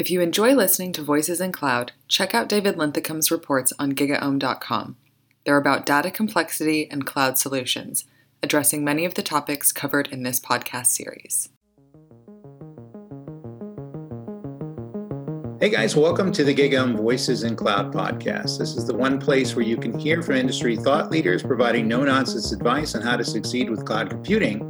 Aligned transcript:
If 0.00 0.10
you 0.10 0.22
enjoy 0.22 0.54
listening 0.54 0.94
to 0.94 1.02
Voices 1.02 1.42
in 1.42 1.52
Cloud, 1.52 1.92
check 2.08 2.34
out 2.34 2.48
David 2.48 2.76
Linthicum's 2.76 3.30
reports 3.30 3.70
on 3.78 3.92
gigaom.com. 3.92 4.96
They're 5.44 5.58
about 5.58 5.84
data 5.84 6.10
complexity 6.10 6.90
and 6.90 7.04
cloud 7.04 7.36
solutions, 7.36 8.06
addressing 8.42 8.82
many 8.82 9.04
of 9.04 9.12
the 9.12 9.22
topics 9.22 9.72
covered 9.72 10.08
in 10.08 10.22
this 10.22 10.40
podcast 10.40 10.86
series. 10.86 11.50
Hey 15.60 15.68
guys, 15.68 15.94
welcome 15.94 16.32
to 16.32 16.44
the 16.44 16.54
GigaOM 16.54 16.96
Voices 16.96 17.42
in 17.42 17.54
Cloud 17.54 17.92
podcast. 17.92 18.58
This 18.58 18.76
is 18.76 18.86
the 18.86 18.96
one 18.96 19.20
place 19.20 19.54
where 19.54 19.66
you 19.66 19.76
can 19.76 19.98
hear 19.98 20.22
from 20.22 20.36
industry 20.36 20.78
thought 20.78 21.10
leaders 21.10 21.42
providing 21.42 21.86
no 21.86 22.04
nonsense 22.04 22.52
advice 22.52 22.94
on 22.94 23.02
how 23.02 23.18
to 23.18 23.24
succeed 23.24 23.68
with 23.68 23.84
cloud 23.84 24.08
computing, 24.08 24.60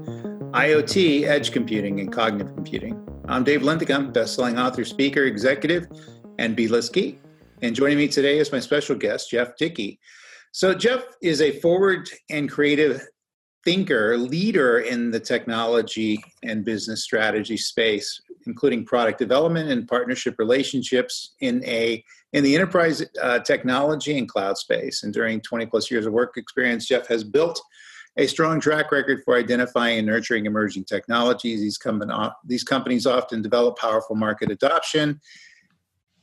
IoT, 0.54 1.22
edge 1.22 1.52
computing, 1.52 2.00
and 2.00 2.12
cognitive 2.12 2.52
computing. 2.52 3.06
I'm 3.30 3.44
Dave 3.44 3.62
Linthicum, 3.62 4.10
best-selling 4.10 4.58
author, 4.58 4.84
speaker, 4.84 5.22
executive, 5.22 5.86
and 6.40 6.56
B-list 6.56 6.92
geek. 6.92 7.20
And 7.62 7.76
joining 7.76 7.96
me 7.96 8.08
today 8.08 8.40
is 8.40 8.50
my 8.50 8.58
special 8.58 8.96
guest, 8.96 9.30
Jeff 9.30 9.56
Dickey. 9.56 10.00
So 10.50 10.74
Jeff 10.74 11.04
is 11.22 11.40
a 11.40 11.52
forward 11.60 12.08
and 12.28 12.50
creative 12.50 13.06
thinker, 13.64 14.18
leader 14.18 14.80
in 14.80 15.12
the 15.12 15.20
technology 15.20 16.20
and 16.42 16.64
business 16.64 17.04
strategy 17.04 17.56
space, 17.56 18.20
including 18.48 18.84
product 18.84 19.20
development 19.20 19.70
and 19.70 19.86
partnership 19.86 20.34
relationships 20.40 21.36
in 21.40 21.64
a 21.66 22.02
in 22.32 22.42
the 22.42 22.56
enterprise 22.56 23.04
uh, 23.22 23.38
technology 23.38 24.18
and 24.18 24.28
cloud 24.28 24.58
space. 24.58 25.04
And 25.04 25.14
during 25.14 25.40
20 25.40 25.66
plus 25.66 25.88
years 25.88 26.04
of 26.04 26.12
work 26.12 26.36
experience, 26.36 26.86
Jeff 26.86 27.06
has 27.06 27.22
built 27.22 27.62
a 28.16 28.26
strong 28.26 28.60
track 28.60 28.92
record 28.92 29.22
for 29.24 29.36
identifying 29.36 29.98
and 29.98 30.06
nurturing 30.06 30.46
emerging 30.46 30.84
technologies. 30.84 31.60
These, 31.60 31.78
com- 31.78 32.32
these 32.44 32.64
companies 32.64 33.06
often 33.06 33.42
develop 33.42 33.78
powerful 33.78 34.16
market 34.16 34.50
adoption 34.50 35.20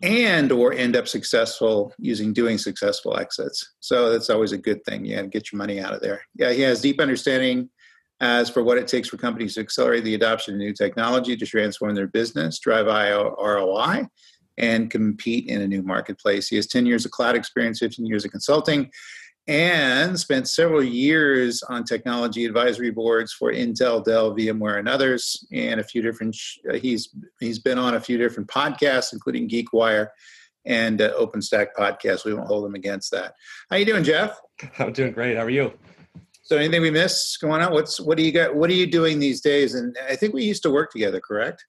and 0.02 0.52
or 0.52 0.74
end 0.74 0.96
up 0.96 1.08
successful 1.08 1.94
using 1.98 2.34
doing 2.34 2.58
successful 2.58 3.18
exits. 3.18 3.74
So 3.80 4.12
that's 4.12 4.30
always 4.30 4.52
a 4.52 4.58
good 4.58 4.84
thing. 4.86 5.06
Yeah, 5.06 5.24
get 5.24 5.52
your 5.52 5.58
money 5.58 5.80
out 5.80 5.94
of 5.94 6.02
there. 6.02 6.22
Yeah, 6.36 6.52
he 6.52 6.62
has 6.62 6.82
deep 6.82 7.00
understanding 7.00 7.70
as 8.20 8.50
for 8.50 8.64
what 8.64 8.78
it 8.78 8.88
takes 8.88 9.08
for 9.10 9.18
companies 9.18 9.56
to 9.56 9.62
accelerate 9.62 10.04
the 10.04 10.16
adoption 10.16 10.56
of 10.56 10.60
new 10.60 10.74
technology 10.74 11.36
to 11.38 11.46
transform 11.46 11.96
their 11.96 12.08
business, 12.08 12.60
drive 12.60 12.88
ROI, 12.88 14.08
and 14.58 14.90
compete 14.90 15.48
in 15.48 15.62
a 15.62 15.68
new 15.68 15.84
marketplace. 15.84 16.48
He 16.48 16.56
has 16.56 16.68
10 16.68 16.86
years 16.86 17.06
of 17.06 17.12
cloud 17.12 17.36
experience, 17.36 17.80
15 17.80 18.06
years 18.06 18.26
of 18.26 18.32
consulting, 18.32 18.90
and 19.48 20.20
spent 20.20 20.50
several 20.50 20.84
years 20.84 21.64
on 21.64 21.84
technology 21.84 22.46
advisory 22.46 22.92
boards 22.92 23.32
for 23.32 23.52
Intel, 23.52 24.04
Dell, 24.04 24.36
VMware, 24.36 24.80
and 24.80 24.90
others. 24.90 25.46
And 25.54 25.80
a 25.80 25.84
few 25.84 26.02
different, 26.02 26.36
uh, 26.70 26.76
he's 26.76 27.10
he's 27.40 27.60
been 27.60 27.78
on 27.78 27.96
a 27.96 28.02
few 28.02 28.18
different 28.18 28.50
podcasts, 28.50 29.14
including 29.14 29.50
GeekWire 29.50 30.08
and 30.66 31.02
uh, 31.02 31.14
OpenStack 31.18 31.68
podcast. 31.78 32.26
We 32.26 32.34
won't 32.34 32.48
hold 32.48 32.66
him 32.66 32.76
against 32.76 33.12
that. 33.12 33.34
How 33.70 33.78
you 33.78 33.86
doing, 33.86 34.04
Jeff? 34.04 34.40
I'm 34.80 34.92
doing 34.92 35.14
great. 35.14 35.38
How 35.38 35.44
are 35.44 35.50
you? 35.50 35.72
So, 36.44 36.58
anything 36.58 36.82
we 36.82 36.92
missed 36.92 37.40
going 37.42 37.62
on? 37.62 37.74
What's 37.74 38.00
what 38.00 38.18
do 38.18 38.24
you 38.24 38.32
got? 38.32 38.56
What 38.56 38.70
are 38.70 38.74
you 38.74 38.88
doing 38.88 39.20
these 39.20 39.42
days? 39.42 39.76
And 39.76 39.98
I 40.10 40.16
think 40.16 40.34
we 40.34 40.44
used 40.44 40.64
to 40.64 40.70
work 40.70 40.92
together, 40.92 41.20
correct? 41.20 41.66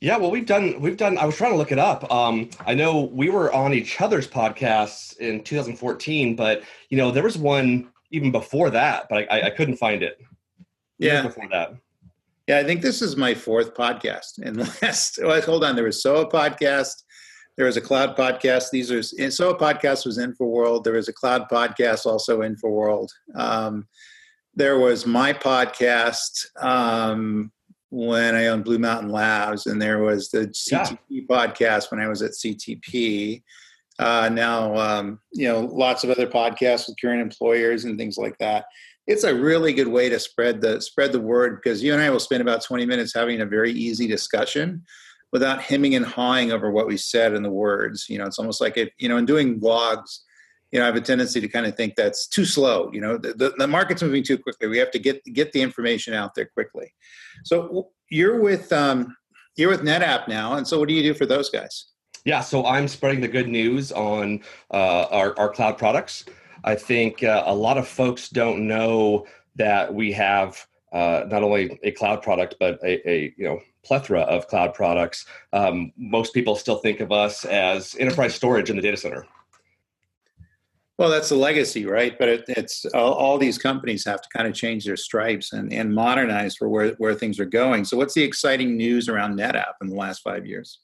Yeah, 0.00 0.16
well, 0.16 0.30
we've 0.30 0.46
done 0.46 0.80
we've 0.80 0.96
done. 0.96 1.16
I 1.16 1.24
was 1.24 1.36
trying 1.36 1.52
to 1.52 1.58
look 1.58 1.70
it 1.70 1.78
up. 1.78 2.10
Um, 2.12 2.50
I 2.66 2.74
know 2.74 3.02
we 3.02 3.30
were 3.30 3.52
on 3.52 3.72
each 3.72 4.00
other's 4.00 4.26
podcasts 4.26 5.16
in 5.18 5.44
2014, 5.44 6.34
but 6.34 6.62
you 6.88 6.98
know 6.98 7.10
there 7.10 7.22
was 7.22 7.38
one 7.38 7.90
even 8.10 8.32
before 8.32 8.70
that, 8.70 9.06
but 9.08 9.30
I, 9.30 9.42
I 9.42 9.50
couldn't 9.50 9.76
find 9.76 10.02
it. 10.02 10.20
Yeah, 10.98 11.22
before 11.22 11.48
that. 11.50 11.74
Yeah, 12.48 12.58
I 12.58 12.64
think 12.64 12.82
this 12.82 13.00
is 13.00 13.16
my 13.16 13.34
fourth 13.34 13.74
podcast. 13.74 14.38
And 14.42 14.56
last, 14.82 15.18
well, 15.22 15.40
hold 15.40 15.64
on, 15.64 15.76
there 15.76 15.84
was 15.84 16.02
SOA 16.02 16.28
podcast, 16.28 17.04
there 17.56 17.66
was 17.66 17.76
a 17.76 17.82
cloud 17.82 18.16
podcast. 18.16 18.70
These 18.70 18.90
are 18.90 19.02
SOA 19.02 19.58
podcast 19.58 20.06
was 20.06 20.18
InfoWorld. 20.18 20.84
There 20.84 20.94
was 20.94 21.08
a 21.08 21.12
cloud 21.12 21.48
podcast 21.50 22.06
also 22.06 22.42
in 22.42 22.56
InfoWorld. 22.56 23.08
Um, 23.34 23.86
there 24.54 24.78
was 24.78 25.06
my 25.06 25.32
podcast. 25.32 26.46
Um, 26.62 27.52
when 27.92 28.34
I 28.34 28.46
owned 28.46 28.64
Blue 28.64 28.78
Mountain 28.78 29.10
Labs, 29.10 29.66
and 29.66 29.80
there 29.80 30.02
was 30.02 30.30
the 30.30 30.46
CTP 30.46 30.98
yeah. 31.10 31.22
podcast 31.28 31.90
when 31.90 32.00
I 32.00 32.08
was 32.08 32.22
at 32.22 32.30
CTP. 32.30 33.42
Uh, 33.98 34.30
now, 34.32 34.74
um, 34.76 35.20
you 35.32 35.46
know, 35.46 35.60
lots 35.60 36.02
of 36.02 36.08
other 36.08 36.26
podcasts 36.26 36.88
with 36.88 36.96
current 36.98 37.20
employers 37.20 37.84
and 37.84 37.98
things 37.98 38.16
like 38.16 38.38
that. 38.38 38.64
It's 39.06 39.24
a 39.24 39.34
really 39.34 39.74
good 39.74 39.88
way 39.88 40.08
to 40.08 40.18
spread 40.18 40.62
the 40.62 40.80
spread 40.80 41.12
the 41.12 41.20
word 41.20 41.60
because 41.62 41.82
you 41.82 41.92
and 41.92 42.00
I 42.00 42.08
will 42.08 42.18
spend 42.18 42.40
about 42.40 42.64
20 42.64 42.86
minutes 42.86 43.12
having 43.14 43.42
a 43.42 43.46
very 43.46 43.72
easy 43.72 44.06
discussion 44.06 44.82
without 45.30 45.60
hemming 45.60 45.94
and 45.94 46.06
hawing 46.06 46.50
over 46.50 46.70
what 46.70 46.86
we 46.86 46.96
said 46.96 47.34
and 47.34 47.44
the 47.44 47.50
words. 47.50 48.06
You 48.08 48.16
know, 48.16 48.24
it's 48.24 48.38
almost 48.38 48.62
like 48.62 48.78
it, 48.78 48.92
you 48.96 49.10
know, 49.10 49.18
in 49.18 49.26
doing 49.26 49.60
blogs, 49.60 50.20
you 50.72 50.78
know, 50.78 50.84
I 50.84 50.86
have 50.86 50.96
a 50.96 51.00
tendency 51.00 51.40
to 51.40 51.48
kind 51.48 51.66
of 51.66 51.76
think 51.76 51.96
that's 51.96 52.26
too 52.26 52.46
slow. 52.46 52.90
You 52.92 53.02
know, 53.02 53.18
the, 53.18 53.34
the, 53.34 53.50
the 53.58 53.66
market's 53.68 54.02
moving 54.02 54.24
too 54.24 54.38
quickly. 54.38 54.68
We 54.68 54.78
have 54.78 54.90
to 54.92 54.98
get 54.98 55.22
get 55.24 55.52
the 55.52 55.60
information 55.60 56.14
out 56.14 56.34
there 56.34 56.46
quickly. 56.46 56.92
So 57.44 57.90
you're 58.10 58.40
with 58.40 58.72
um, 58.72 59.14
you're 59.56 59.70
with 59.70 59.82
NetApp 59.82 60.28
now, 60.28 60.54
and 60.54 60.66
so 60.66 60.78
what 60.78 60.88
do 60.88 60.94
you 60.94 61.02
do 61.02 61.14
for 61.14 61.26
those 61.26 61.50
guys? 61.50 61.86
Yeah, 62.24 62.40
so 62.40 62.64
I'm 62.64 62.88
spreading 62.88 63.20
the 63.20 63.28
good 63.28 63.48
news 63.48 63.92
on 63.92 64.40
uh, 64.72 65.06
our 65.10 65.38
our 65.38 65.50
cloud 65.50 65.76
products. 65.76 66.24
I 66.64 66.74
think 66.74 67.22
uh, 67.22 67.42
a 67.46 67.54
lot 67.54 67.76
of 67.76 67.86
folks 67.86 68.28
don't 68.28 68.66
know 68.66 69.26
that 69.56 69.92
we 69.92 70.12
have 70.12 70.66
uh, 70.92 71.24
not 71.28 71.42
only 71.42 71.78
a 71.82 71.90
cloud 71.90 72.22
product 72.22 72.54
but 72.60 72.78
a, 72.82 73.10
a, 73.10 73.34
you 73.36 73.44
know 73.44 73.60
plethora 73.84 74.20
of 74.20 74.46
cloud 74.46 74.72
products. 74.72 75.26
Um, 75.52 75.92
most 75.96 76.32
people 76.32 76.54
still 76.54 76.76
think 76.76 77.00
of 77.00 77.10
us 77.10 77.44
as 77.44 77.96
enterprise 77.98 78.34
storage 78.34 78.70
in 78.70 78.76
the 78.76 78.82
data 78.82 78.96
center. 78.96 79.26
Well, 81.02 81.10
that's 81.10 81.30
the 81.30 81.34
legacy, 81.34 81.84
right? 81.84 82.16
But 82.16 82.28
it, 82.28 82.44
it's 82.46 82.86
all, 82.94 83.14
all, 83.14 83.36
these 83.36 83.58
companies 83.58 84.04
have 84.04 84.22
to 84.22 84.28
kind 84.28 84.46
of 84.46 84.54
change 84.54 84.84
their 84.84 84.96
stripes 84.96 85.52
and, 85.52 85.72
and 85.72 85.92
modernize 85.92 86.54
for 86.54 86.68
where, 86.68 86.90
where 86.90 87.12
things 87.12 87.40
are 87.40 87.44
going. 87.44 87.84
So, 87.84 87.96
what's 87.96 88.14
the 88.14 88.22
exciting 88.22 88.76
news 88.76 89.08
around 89.08 89.36
NetApp 89.36 89.72
in 89.82 89.88
the 89.88 89.96
last 89.96 90.22
five 90.22 90.46
years? 90.46 90.78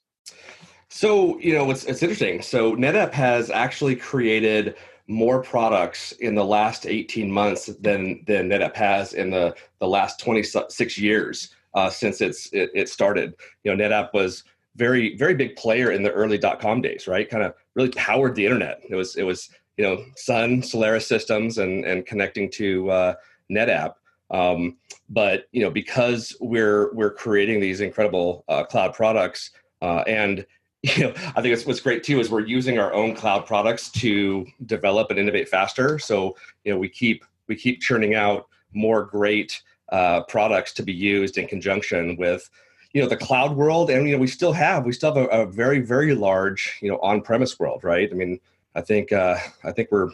So, 0.89 1.39
you 1.39 1.53
know, 1.53 1.71
it's, 1.71 1.85
it's 1.85 2.03
interesting. 2.03 2.41
So, 2.41 2.75
NetApp 2.75 3.13
has 3.13 3.49
actually 3.49 3.95
created 3.95 4.75
more 5.07 5.41
products 5.41 6.11
in 6.11 6.35
the 6.35 6.43
last 6.43 6.85
18 6.85 7.31
months 7.31 7.67
than, 7.79 8.21
than 8.27 8.49
NetApp 8.49 8.75
has 8.75 9.13
in 9.13 9.29
the, 9.29 9.55
the 9.79 9.87
last 9.87 10.19
26 10.19 10.97
years 10.97 11.55
uh, 11.75 11.89
since 11.89 12.19
it's, 12.19 12.51
it, 12.51 12.71
it 12.75 12.89
started. 12.89 13.35
You 13.63 13.73
know, 13.73 13.81
NetApp 13.81 14.13
was 14.13 14.43
very, 14.75 15.15
very 15.15 15.33
big 15.33 15.55
player 15.55 15.91
in 15.91 16.03
the 16.03 16.11
early 16.11 16.37
dot 16.37 16.59
com 16.59 16.81
days, 16.81 17.07
right? 17.07 17.29
Kind 17.29 17.43
of 17.43 17.53
really 17.75 17.91
powered 17.91 18.35
the 18.35 18.43
internet. 18.43 18.81
It 18.89 18.95
was, 18.95 19.15
it 19.15 19.23
was, 19.23 19.49
you 19.79 19.85
know 19.85 20.03
Sun 20.17 20.61
Solaris 20.61 21.07
systems 21.07 21.57
and 21.57 21.85
and 21.85 22.05
connecting 22.05 22.51
to 22.51 22.91
uh, 22.91 23.13
NetApp. 23.49 23.93
Um, 24.29 24.77
but 25.09 25.45
you 25.53 25.61
know 25.61 25.71
because 25.71 26.35
we're 26.41 26.93
we're 26.93 27.13
creating 27.13 27.61
these 27.61 27.79
incredible 27.79 28.43
uh, 28.49 28.65
cloud 28.65 28.93
products 28.93 29.51
uh, 29.81 30.03
and 30.05 30.45
you 30.83 31.03
know 31.03 31.13
I 31.33 31.41
think 31.41 31.53
it's 31.53 31.65
what's 31.65 31.79
great 31.79 32.03
too 32.03 32.19
is 32.19 32.29
we're 32.29 32.45
using 32.45 32.77
our 32.77 32.93
own 32.93 33.15
cloud 33.15 33.45
products 33.45 33.89
to 33.91 34.45
develop 34.65 35.11
and 35.11 35.19
innovate 35.19 35.47
faster. 35.47 35.97
So 35.97 36.35
you 36.65 36.73
know 36.73 36.77
we 36.77 36.89
keep 36.89 37.23
we 37.47 37.55
keep 37.55 37.79
churning 37.79 38.15
out 38.15 38.47
more 38.73 39.05
great 39.05 39.61
uh, 39.93 40.23
products 40.23 40.73
to 40.73 40.83
be 40.83 40.93
used 40.93 41.37
in 41.37 41.47
conjunction 41.47 42.17
with 42.17 42.49
you 42.91 43.01
know 43.01 43.07
the 43.07 43.15
cloud 43.15 43.55
world 43.55 43.89
and 43.89 44.09
you 44.09 44.15
know 44.15 44.19
we 44.19 44.27
still 44.27 44.51
have 44.51 44.85
we 44.85 44.91
still 44.91 45.13
have 45.15 45.25
a, 45.25 45.27
a 45.29 45.45
very 45.45 45.79
very 45.79 46.13
large 46.13 46.77
you 46.81 46.89
know 46.89 46.99
on-premise 46.99 47.59
world 47.59 47.83
right 47.83 48.09
i 48.11 48.15
mean 48.15 48.39
I 48.75 48.81
think 48.81 49.11
uh, 49.11 49.37
I 49.63 49.71
think 49.71 49.89
we're 49.91 50.09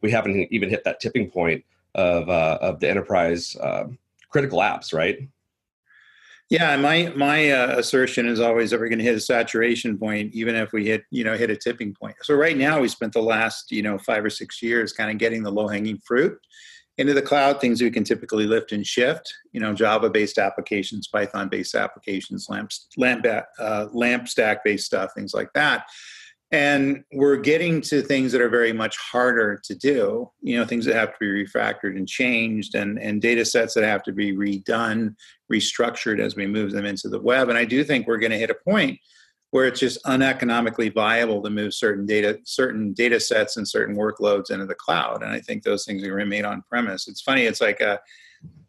we 0.00 0.10
haven't 0.10 0.48
even 0.52 0.70
hit 0.70 0.84
that 0.84 1.00
tipping 1.00 1.30
point 1.30 1.64
of 1.94 2.28
uh, 2.28 2.58
of 2.60 2.80
the 2.80 2.88
enterprise 2.88 3.56
uh, 3.56 3.84
critical 4.30 4.60
apps, 4.60 4.94
right? 4.94 5.28
Yeah, 6.48 6.76
my 6.76 7.12
my 7.16 7.50
uh, 7.50 7.78
assertion 7.78 8.26
is 8.26 8.40
always 8.40 8.70
that 8.70 8.80
we're 8.80 8.88
going 8.88 8.98
to 8.98 9.04
hit 9.04 9.14
a 9.14 9.20
saturation 9.20 9.98
point, 9.98 10.34
even 10.34 10.54
if 10.56 10.72
we 10.72 10.86
hit 10.86 11.04
you 11.10 11.24
know 11.24 11.36
hit 11.36 11.50
a 11.50 11.56
tipping 11.56 11.94
point. 11.94 12.16
So 12.22 12.34
right 12.34 12.56
now, 12.56 12.80
we 12.80 12.88
spent 12.88 13.12
the 13.12 13.22
last 13.22 13.70
you 13.70 13.82
know 13.82 13.98
five 13.98 14.24
or 14.24 14.30
six 14.30 14.62
years 14.62 14.92
kind 14.92 15.10
of 15.10 15.18
getting 15.18 15.42
the 15.42 15.52
low 15.52 15.68
hanging 15.68 15.98
fruit 15.98 16.38
into 16.98 17.14
the 17.14 17.22
cloud. 17.22 17.60
Things 17.60 17.82
we 17.82 17.90
can 17.90 18.04
typically 18.04 18.46
lift 18.46 18.72
and 18.72 18.86
shift. 18.86 19.32
You 19.52 19.60
know, 19.60 19.74
Java 19.74 20.10
based 20.10 20.38
applications, 20.38 21.06
Python 21.08 21.48
based 21.48 21.74
applications, 21.74 22.48
lamp 22.48 22.70
lamp 22.96 23.26
uh, 23.58 23.86
lamp 23.92 24.28
stack 24.28 24.64
based 24.64 24.86
stuff, 24.86 25.10
things 25.14 25.34
like 25.34 25.52
that 25.54 25.86
and 26.52 27.04
we're 27.12 27.36
getting 27.36 27.80
to 27.80 28.02
things 28.02 28.32
that 28.32 28.40
are 28.40 28.48
very 28.48 28.72
much 28.72 28.96
harder 28.96 29.60
to 29.62 29.74
do 29.74 30.28
you 30.40 30.56
know 30.56 30.64
things 30.64 30.84
that 30.84 30.96
have 30.96 31.12
to 31.12 31.18
be 31.20 31.44
refactored 31.44 31.96
and 31.96 32.08
changed 32.08 32.74
and 32.74 32.98
and 32.98 33.22
data 33.22 33.44
sets 33.44 33.74
that 33.74 33.84
have 33.84 34.02
to 34.02 34.12
be 34.12 34.34
redone 34.34 35.14
restructured 35.52 36.20
as 36.20 36.36
we 36.36 36.46
move 36.46 36.72
them 36.72 36.84
into 36.84 37.08
the 37.08 37.20
web. 37.20 37.48
And 37.48 37.58
i 37.58 37.64
do 37.64 37.84
think 37.84 38.06
we're 38.06 38.18
going 38.18 38.32
to 38.32 38.38
hit 38.38 38.50
a 38.50 38.54
point 38.54 38.98
where 39.52 39.66
it's 39.66 39.80
just 39.80 39.98
uneconomically 40.04 40.90
viable 40.90 41.42
to 41.42 41.50
move 41.50 41.74
certain 41.74 42.06
data 42.06 42.38
certain 42.44 42.92
data 42.92 43.20
sets 43.20 43.56
and 43.56 43.68
certain 43.68 43.96
workloads 43.96 44.50
into 44.50 44.66
the 44.66 44.74
cloud. 44.74 45.22
And 45.22 45.32
i 45.32 45.40
think 45.40 45.62
those 45.62 45.84
things 45.84 46.04
are 46.04 46.12
remain 46.12 46.44
on 46.44 46.62
premise 46.68 47.06
it's 47.06 47.22
funny 47.22 47.44
it's 47.44 47.60
like 47.60 47.80
a 47.80 48.00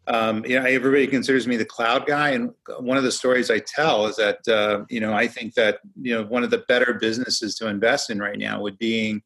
um, 0.08 0.44
you 0.44 0.58
know, 0.58 0.66
everybody 0.66 1.06
considers 1.06 1.46
me 1.46 1.56
the 1.56 1.64
cloud 1.64 2.06
guy, 2.06 2.30
and 2.30 2.50
one 2.80 2.96
of 2.96 3.04
the 3.04 3.12
stories 3.12 3.50
I 3.50 3.60
tell 3.60 4.06
is 4.06 4.16
that 4.16 4.46
uh, 4.48 4.84
you 4.90 5.00
know 5.00 5.12
I 5.12 5.28
think 5.28 5.54
that 5.54 5.78
you 6.00 6.14
know 6.14 6.24
one 6.24 6.42
of 6.42 6.50
the 6.50 6.64
better 6.68 6.94
businesses 6.94 7.54
to 7.56 7.68
invest 7.68 8.10
in 8.10 8.18
right 8.18 8.38
now 8.38 8.60
would 8.60 8.78
being 8.78 9.22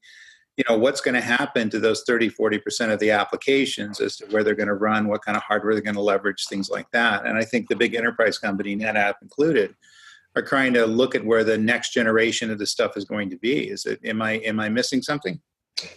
you 0.56 0.64
know 0.68 0.76
what's 0.78 1.00
going 1.00 1.14
to 1.14 1.20
happen 1.20 1.70
to 1.70 1.78
those 1.78 2.02
30 2.06 2.30
40% 2.30 2.92
of 2.92 2.98
the 2.98 3.10
applications 3.10 4.00
as 4.00 4.16
to 4.16 4.26
where 4.26 4.42
they're 4.42 4.54
going 4.54 4.68
to 4.68 4.74
run 4.74 5.08
what 5.08 5.24
kind 5.24 5.36
of 5.36 5.42
hardware 5.42 5.74
they're 5.74 5.82
going 5.82 5.94
to 5.94 6.00
leverage 6.00 6.46
things 6.46 6.70
like 6.70 6.90
that. 6.92 7.26
And 7.26 7.36
i 7.38 7.44
think 7.44 7.68
the 7.68 7.76
big 7.76 7.94
enterprise 7.94 8.38
company 8.38 8.76
netapp 8.76 9.14
included 9.22 9.74
are 10.34 10.42
trying 10.42 10.74
to 10.74 10.86
look 10.86 11.14
at 11.14 11.24
where 11.24 11.44
the 11.44 11.56
next 11.56 11.94
generation 11.94 12.50
of 12.50 12.58
the 12.58 12.66
stuff 12.66 12.96
is 12.96 13.06
going 13.06 13.30
to 13.30 13.38
be. 13.38 13.70
Is 13.70 13.86
it 13.86 14.00
am 14.04 14.20
i 14.20 14.32
am 14.32 14.60
i 14.60 14.68
missing 14.68 15.02
something? 15.02 15.40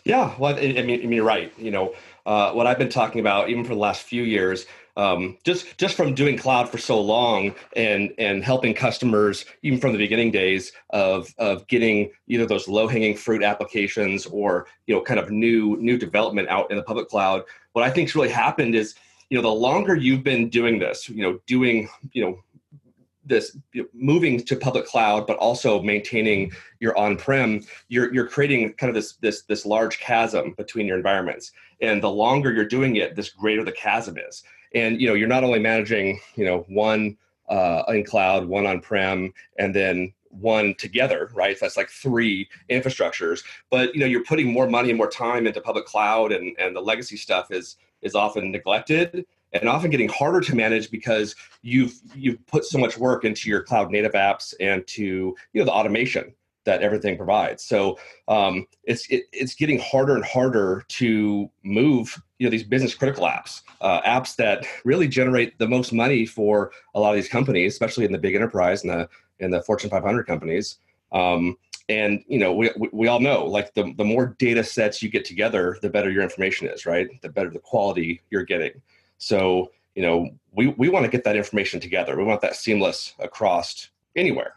Yeah 0.04 0.34
well 0.38 0.56
i 0.56 0.62
mean, 0.62 0.78
I 0.78 0.82
mean 0.84 1.12
you're 1.12 1.26
right. 1.26 1.54
You 1.58 1.72
know 1.72 1.94
uh, 2.30 2.52
what 2.54 2.68
i've 2.68 2.78
been 2.78 2.90
talking 2.90 3.20
about 3.20 3.50
even 3.50 3.64
for 3.64 3.74
the 3.74 3.80
last 3.80 4.04
few 4.04 4.24
years 4.24 4.66
um, 4.98 5.38
just 5.46 5.78
just 5.78 5.96
from 5.96 6.14
doing 6.14 6.38
cloud 6.38 6.70
for 6.70 6.78
so 6.78 7.00
long 7.00 7.56
and 7.76 8.14
and 8.18 8.44
helping 8.44 8.74
customers 8.74 9.46
even 9.64 9.80
from 9.80 9.94
the 9.94 9.98
beginning 9.98 10.30
days 10.30 10.74
of 10.90 11.34
of 11.38 11.66
getting 11.68 12.12
either 12.28 12.46
those 12.46 12.68
low 12.68 12.88
hanging 12.88 13.16
fruit 13.16 13.42
applications 13.42 14.26
or 14.26 14.68
you 14.88 14.96
know 14.96 15.02
kind 15.02 15.20
of 15.20 15.32
new 15.32 15.78
new 15.78 15.98
development 15.98 16.50
out 16.50 16.70
in 16.70 16.78
the 16.78 16.84
public 16.84 17.08
cloud 17.08 17.44
what 17.74 17.86
i 17.86 17.90
think's 17.90 18.14
really 18.14 18.30
happened 18.30 18.76
is 18.76 18.96
you 19.30 19.38
know 19.38 19.42
the 19.42 19.56
longer 19.56 19.96
you've 19.96 20.24
been 20.24 20.50
doing 20.50 20.80
this 20.80 21.08
you 21.08 21.24
know 21.24 21.40
doing 21.48 21.88
you 22.12 22.24
know 22.24 22.38
this 23.30 23.56
moving 23.94 24.44
to 24.44 24.56
public 24.56 24.86
cloud 24.86 25.26
but 25.26 25.38
also 25.38 25.82
maintaining 25.82 26.52
your 26.80 26.98
on-prem 26.98 27.62
you're 27.88 28.14
you're 28.14 28.28
creating 28.28 28.74
kind 28.74 28.90
of 28.90 28.96
this 28.96 29.14
this 29.22 29.44
this 29.44 29.66
large 29.66 30.00
chasm 30.00 30.54
between 30.58 30.86
your 30.86 30.98
environments. 30.98 31.52
And 31.82 32.04
the 32.04 32.10
longer 32.10 32.52
you're 32.52 32.66
doing 32.66 32.98
it 32.98 33.16
this 33.16 33.30
greater 33.30 33.64
the 33.64 33.72
chasm 33.72 34.18
is. 34.18 34.44
And 34.76 35.00
you 35.00 35.08
know 35.08 35.14
you're 35.14 35.28
not 35.28 35.44
only 35.44 35.60
managing 35.60 36.20
you 36.36 36.46
know 36.46 36.66
one 36.68 37.18
uh, 37.48 37.84
in 37.90 38.04
cloud 38.04 38.46
one 38.46 38.66
on 38.66 38.82
prem 38.82 39.34
and 39.58 39.74
then 39.74 40.14
one 40.30 40.76
together 40.76 41.32
right? 41.34 41.58
So 41.58 41.66
that's 41.66 41.78
like 41.78 41.90
three 41.90 42.48
infrastructures. 42.70 43.44
But 43.70 43.94
you 43.94 44.02
know 44.02 44.06
you're 44.06 44.26
putting 44.26 44.52
more 44.52 44.68
money 44.68 44.90
and 44.90 44.98
more 44.98 45.10
time 45.10 45.48
into 45.48 45.62
public 45.62 45.86
cloud 45.86 46.32
and 46.32 46.56
and 46.60 46.76
the 46.76 46.82
legacy 46.82 47.18
stuff 47.18 47.52
is 47.52 47.78
is 48.02 48.16
often 48.16 48.52
neglected 48.52 49.26
and 49.54 49.68
often 49.68 49.90
getting 49.90 50.10
harder 50.10 50.42
to 50.42 50.56
manage 50.56 50.92
because 50.92 51.36
you've 51.62 52.00
you've 52.16 52.46
put 52.48 52.66
so 52.66 52.78
much 52.78 52.98
work 52.98 53.26
into 53.26 53.50
your 53.50 53.62
cloud 53.62 53.92
native 53.92 54.14
apps 54.14 54.54
and 54.60 54.86
to 54.88 55.04
you 55.04 55.36
know 55.56 55.66
the 55.66 55.72
automation 55.72 56.34
that 56.66 56.82
everything 56.84 57.18
provides. 57.18 57.64
So 57.64 57.98
um, 58.28 58.68
it's 58.84 59.10
it, 59.10 59.24
it's 59.32 59.56
getting 59.56 59.80
harder 59.80 60.16
and 60.16 60.26
harder 60.26 60.86
to 60.90 61.50
move 61.64 62.22
you 62.38 62.46
know 62.46 62.52
these 62.52 62.64
business 62.64 62.94
critical 62.94 63.26
apps, 63.26 63.62
uh, 63.82 64.02
apps 64.02 64.36
that 64.36 64.66
really 64.86 65.08
generate 65.08 65.58
the 65.58 65.68
most 65.68 65.92
money 65.92 66.26
for 66.26 66.72
a 66.94 67.00
lot 67.00 67.10
of 67.10 67.16
these 67.16 67.30
companies, 67.30 67.74
especially 67.74 68.06
in 68.06 68.12
the 68.12 68.18
big 68.18 68.36
enterprise 68.36 68.84
and 68.84 68.92
the 68.92 69.10
in 69.40 69.52
the 69.52 69.62
Fortune 69.64 69.90
500 69.90 70.28
companies. 70.28 70.78
Um, 71.12 71.58
and 71.88 72.24
you 72.28 72.38
know 72.38 72.54
we, 72.54 72.70
we 72.94 73.08
all 73.08 73.20
know 73.20 73.46
like 73.46 73.74
the, 73.74 73.94
the 73.98 74.04
more 74.04 74.36
data 74.38 74.64
sets 74.64 75.02
you 75.02 75.10
get 75.10 75.26
together 75.26 75.76
the 75.82 75.90
better 75.90 76.12
your 76.12 76.22
information 76.22 76.68
is 76.68 76.86
right 76.86 77.08
the 77.24 77.30
better 77.30 77.50
the 77.50 77.58
quality 77.58 78.22
you're 78.30 78.44
getting 78.44 78.80
so 79.20 79.72
you 79.94 80.02
know 80.02 80.28
we, 80.52 80.68
we 80.68 80.90
want 80.90 81.06
to 81.06 81.12
get 81.12 81.24
that 81.24 81.36
information 81.36 81.80
together 81.80 82.18
we 82.18 82.24
want 82.24 82.42
that 82.42 82.56
seamless 82.56 83.14
across 83.20 83.90
anywhere 84.16 84.56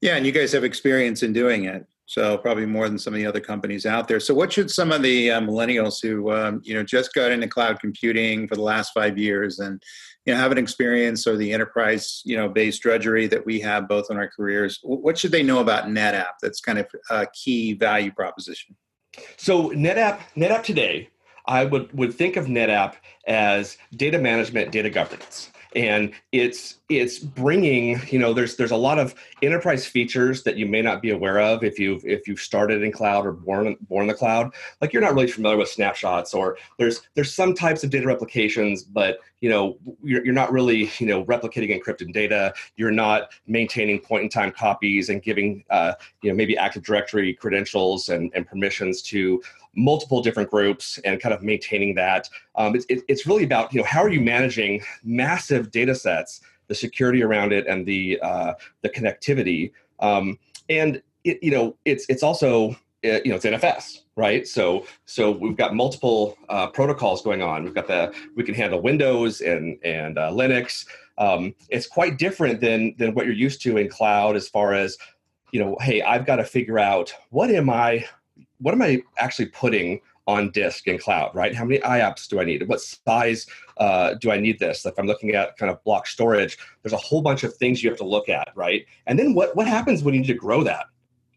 yeah, 0.00 0.16
and 0.16 0.24
you 0.24 0.32
guys 0.32 0.52
have 0.52 0.64
experience 0.64 1.22
in 1.22 1.34
doing 1.34 1.64
it, 1.64 1.86
so 2.06 2.38
probably 2.38 2.64
more 2.64 2.88
than 2.88 2.98
some 2.98 3.12
of 3.12 3.18
the 3.18 3.26
other 3.26 3.40
companies 3.40 3.84
out 3.84 4.08
there. 4.08 4.18
So, 4.18 4.32
what 4.32 4.50
should 4.50 4.70
some 4.70 4.92
of 4.92 5.02
the 5.02 5.30
uh, 5.30 5.40
millennials 5.40 6.00
who 6.02 6.32
um, 6.32 6.62
you 6.64 6.72
know 6.74 6.82
just 6.82 7.12
got 7.12 7.30
into 7.30 7.46
cloud 7.46 7.80
computing 7.80 8.48
for 8.48 8.54
the 8.54 8.62
last 8.62 8.92
five 8.94 9.18
years 9.18 9.58
and 9.58 9.82
you 10.24 10.32
know 10.32 10.40
have 10.40 10.52
an 10.52 10.58
experience 10.58 11.26
or 11.26 11.36
the 11.36 11.52
enterprise 11.52 12.22
you 12.24 12.34
know 12.34 12.48
based 12.48 12.80
drudgery 12.80 13.26
that 13.26 13.44
we 13.44 13.60
have 13.60 13.88
both 13.88 14.10
in 14.10 14.16
our 14.16 14.28
careers, 14.28 14.78
what 14.82 15.18
should 15.18 15.32
they 15.32 15.42
know 15.42 15.60
about 15.60 15.84
NetApp? 15.84 16.32
That's 16.40 16.60
kind 16.60 16.78
of 16.78 16.86
a 17.10 17.26
key 17.34 17.74
value 17.74 18.10
proposition. 18.10 18.76
So, 19.36 19.68
NetApp, 19.70 20.20
NetApp 20.34 20.62
today, 20.62 21.10
I 21.50 21.64
would 21.64 21.92
would 21.92 22.14
think 22.14 22.36
of 22.36 22.46
NetApp 22.46 22.94
as 23.26 23.76
data 23.96 24.18
management, 24.18 24.70
data 24.70 24.88
governance. 24.88 25.50
And 25.76 26.12
it's 26.32 26.78
it's 26.88 27.18
bringing 27.20 28.00
you 28.08 28.18
know 28.18 28.32
there's 28.32 28.56
there's 28.56 28.72
a 28.72 28.76
lot 28.76 28.98
of 28.98 29.14
enterprise 29.42 29.86
features 29.86 30.42
that 30.44 30.56
you 30.56 30.66
may 30.66 30.82
not 30.82 31.00
be 31.00 31.10
aware 31.10 31.40
of 31.40 31.62
if 31.62 31.78
you've 31.78 32.04
if 32.04 32.26
you've 32.26 32.40
started 32.40 32.82
in 32.82 32.90
cloud 32.90 33.26
or 33.26 33.32
born 33.32 33.76
born 33.88 34.02
in 34.02 34.08
the 34.08 34.14
cloud. 34.14 34.52
Like 34.80 34.92
you're 34.92 35.02
not 35.02 35.14
really 35.14 35.28
familiar 35.28 35.56
with 35.58 35.68
snapshots 35.68 36.34
or 36.34 36.56
there's 36.78 37.02
there's 37.14 37.32
some 37.32 37.54
types 37.54 37.84
of 37.84 37.90
data 37.90 38.06
replications 38.06 38.82
but 38.82 39.18
you 39.40 39.48
know 39.48 39.78
you're, 40.02 40.24
you're 40.24 40.34
not 40.34 40.50
really 40.50 40.90
you 40.98 41.06
know 41.06 41.24
replicating 41.24 41.70
encrypted 41.76 42.12
data. 42.12 42.52
You're 42.76 42.90
not 42.90 43.30
maintaining 43.46 44.00
point 44.00 44.24
in 44.24 44.28
time 44.28 44.50
copies 44.50 45.08
and 45.08 45.22
giving 45.22 45.64
uh, 45.70 45.94
you 46.22 46.30
know 46.30 46.36
maybe 46.36 46.56
active 46.56 46.82
directory 46.82 47.32
credentials 47.34 48.08
and, 48.08 48.30
and 48.34 48.46
permissions 48.46 49.02
to 49.02 49.40
multiple 49.74 50.22
different 50.22 50.50
groups 50.50 50.98
and 51.04 51.20
kind 51.20 51.34
of 51.34 51.42
maintaining 51.42 51.94
that. 51.94 52.28
Um, 52.56 52.74
it's, 52.74 52.86
it's 52.88 53.26
really 53.26 53.44
about 53.44 53.72
you 53.72 53.80
know 53.80 53.86
how 53.86 54.02
are 54.02 54.08
you 54.08 54.20
managing 54.20 54.82
massive 55.04 55.70
data 55.70 55.94
sets, 55.94 56.40
the 56.68 56.74
security 56.74 57.22
around 57.22 57.52
it, 57.52 57.66
and 57.66 57.86
the 57.86 58.20
uh, 58.20 58.54
the 58.82 58.88
connectivity. 58.88 59.72
Um, 60.00 60.38
and 60.68 61.02
it, 61.24 61.42
you 61.42 61.50
know 61.50 61.76
it's 61.84 62.06
it's 62.08 62.22
also 62.22 62.70
uh, 63.04 63.20
you 63.24 63.30
know 63.30 63.36
it's 63.36 63.44
NFS, 63.44 64.02
right? 64.16 64.46
So 64.46 64.86
so 65.06 65.30
we've 65.30 65.56
got 65.56 65.74
multiple 65.74 66.36
uh, 66.48 66.68
protocols 66.68 67.22
going 67.22 67.42
on. 67.42 67.64
We've 67.64 67.74
got 67.74 67.86
the 67.86 68.14
we 68.36 68.44
can 68.44 68.54
handle 68.54 68.80
Windows 68.80 69.40
and 69.40 69.78
and 69.84 70.18
uh, 70.18 70.30
Linux. 70.30 70.86
Um, 71.18 71.54
it's 71.68 71.86
quite 71.86 72.18
different 72.18 72.60
than 72.60 72.94
than 72.98 73.14
what 73.14 73.26
you're 73.26 73.34
used 73.34 73.62
to 73.62 73.76
in 73.76 73.88
cloud 73.88 74.36
as 74.36 74.48
far 74.48 74.74
as 74.74 74.96
you 75.52 75.60
know. 75.60 75.76
Hey, 75.80 76.02
I've 76.02 76.26
got 76.26 76.36
to 76.36 76.44
figure 76.44 76.78
out 76.78 77.14
what 77.30 77.50
am 77.50 77.70
I 77.70 78.06
what 78.60 78.74
am 78.74 78.82
I 78.82 79.02
actually 79.18 79.46
putting 79.46 80.00
on 80.26 80.50
disk 80.50 80.86
in 80.86 80.98
cloud, 80.98 81.34
right? 81.34 81.54
How 81.54 81.64
many 81.64 81.80
IOPS 81.80 82.28
do 82.28 82.40
I 82.40 82.44
need? 82.44 82.68
What 82.68 82.80
size 82.80 83.46
uh, 83.78 84.14
do 84.14 84.30
I 84.30 84.38
need 84.38 84.58
this? 84.58 84.86
If 84.86 84.98
I'm 84.98 85.06
looking 85.06 85.30
at 85.30 85.56
kind 85.56 85.72
of 85.72 85.82
block 85.82 86.06
storage, 86.06 86.58
there's 86.82 86.92
a 86.92 86.98
whole 86.98 87.22
bunch 87.22 87.42
of 87.42 87.54
things 87.56 87.82
you 87.82 87.90
have 87.90 87.98
to 87.98 88.04
look 88.04 88.28
at, 88.28 88.52
right? 88.54 88.86
And 89.06 89.18
then 89.18 89.34
what, 89.34 89.56
what 89.56 89.66
happens 89.66 90.02
when 90.02 90.14
you 90.14 90.20
need 90.20 90.28
to 90.28 90.34
grow 90.34 90.62
that? 90.64 90.86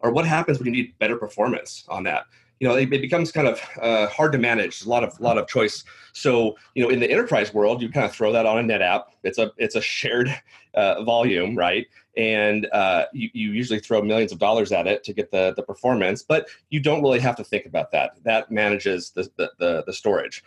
Or 0.02 0.12
what 0.12 0.26
happens 0.26 0.60
when 0.60 0.68
you 0.68 0.72
need 0.74 1.00
better 1.00 1.18
performance 1.18 1.86
on 1.88 2.04
that? 2.04 2.26
You 2.64 2.70
know, 2.70 2.76
it, 2.76 2.94
it 2.94 3.02
becomes 3.02 3.30
kind 3.30 3.50
of 3.50 3.62
uh, 3.82 4.08
hard 4.08 4.32
to 4.32 4.38
manage. 4.38 4.86
a 4.86 4.88
lot 4.88 5.04
of 5.04 5.20
lot 5.20 5.38
of 5.38 5.50
choice. 5.50 5.84
So, 6.14 6.56
you 6.76 6.82
know, 6.82 6.90
in 6.90 7.02
the 7.02 7.12
enterprise 7.12 7.54
world, 7.54 7.82
you 7.82 7.90
kind 7.90 8.06
of 8.06 8.16
throw 8.16 8.32
that 8.32 8.46
on 8.46 8.58
a 8.58 8.64
NetApp. 8.64 9.04
It's 9.24 9.38
a 9.38 9.52
it's 9.58 9.76
a 9.76 9.82
shared 9.82 10.34
uh, 10.74 11.04
volume, 11.04 11.58
right? 11.58 11.86
and 12.16 12.68
uh, 12.72 13.06
you, 13.12 13.30
you, 13.34 13.52
usually 13.52 13.80
throw 13.80 14.02
millions 14.02 14.32
of 14.32 14.40
dollars 14.40 14.72
at 14.72 14.88
it 14.88 15.04
to 15.04 15.14
get 15.14 15.32
the, 15.32 15.52
the 15.56 15.64
performance, 15.64 16.22
but 16.22 16.48
you 16.70 16.80
don't 16.80 17.02
really 17.02 17.20
have 17.20 17.36
to 17.36 17.44
think 17.44 17.66
about 17.66 17.92
that. 17.92 18.12
That 18.24 18.52
manages 18.52 19.10
the, 19.10 19.28
the, 19.36 19.52
the, 19.58 19.84
the 19.88 19.94
storage. 19.94 20.44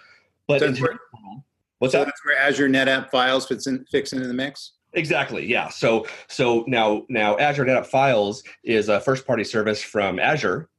But 0.46 0.61
so 0.61 0.73
where, 0.80 0.99
what's 1.80 1.92
so 1.92 1.99
that? 1.99 2.04
That's 2.04 2.25
where 2.25 2.38
Azure 2.38 2.68
NetApp 2.68 3.11
Files 3.11 3.46
fits 3.46 3.66
in, 3.66 3.85
fits 3.90 4.12
into 4.12 4.28
the 4.28 4.32
mix. 4.32 4.75
Exactly. 4.92 5.44
Yeah. 5.44 5.68
So 5.68 6.06
so 6.28 6.64
now 6.68 7.02
now 7.08 7.37
Azure 7.37 7.64
NetApp 7.64 7.87
Files 7.87 8.42
is 8.62 8.88
a 8.88 9.00
first 9.00 9.26
party 9.26 9.44
service 9.44 9.82
from 9.82 10.18
Azure 10.18 10.70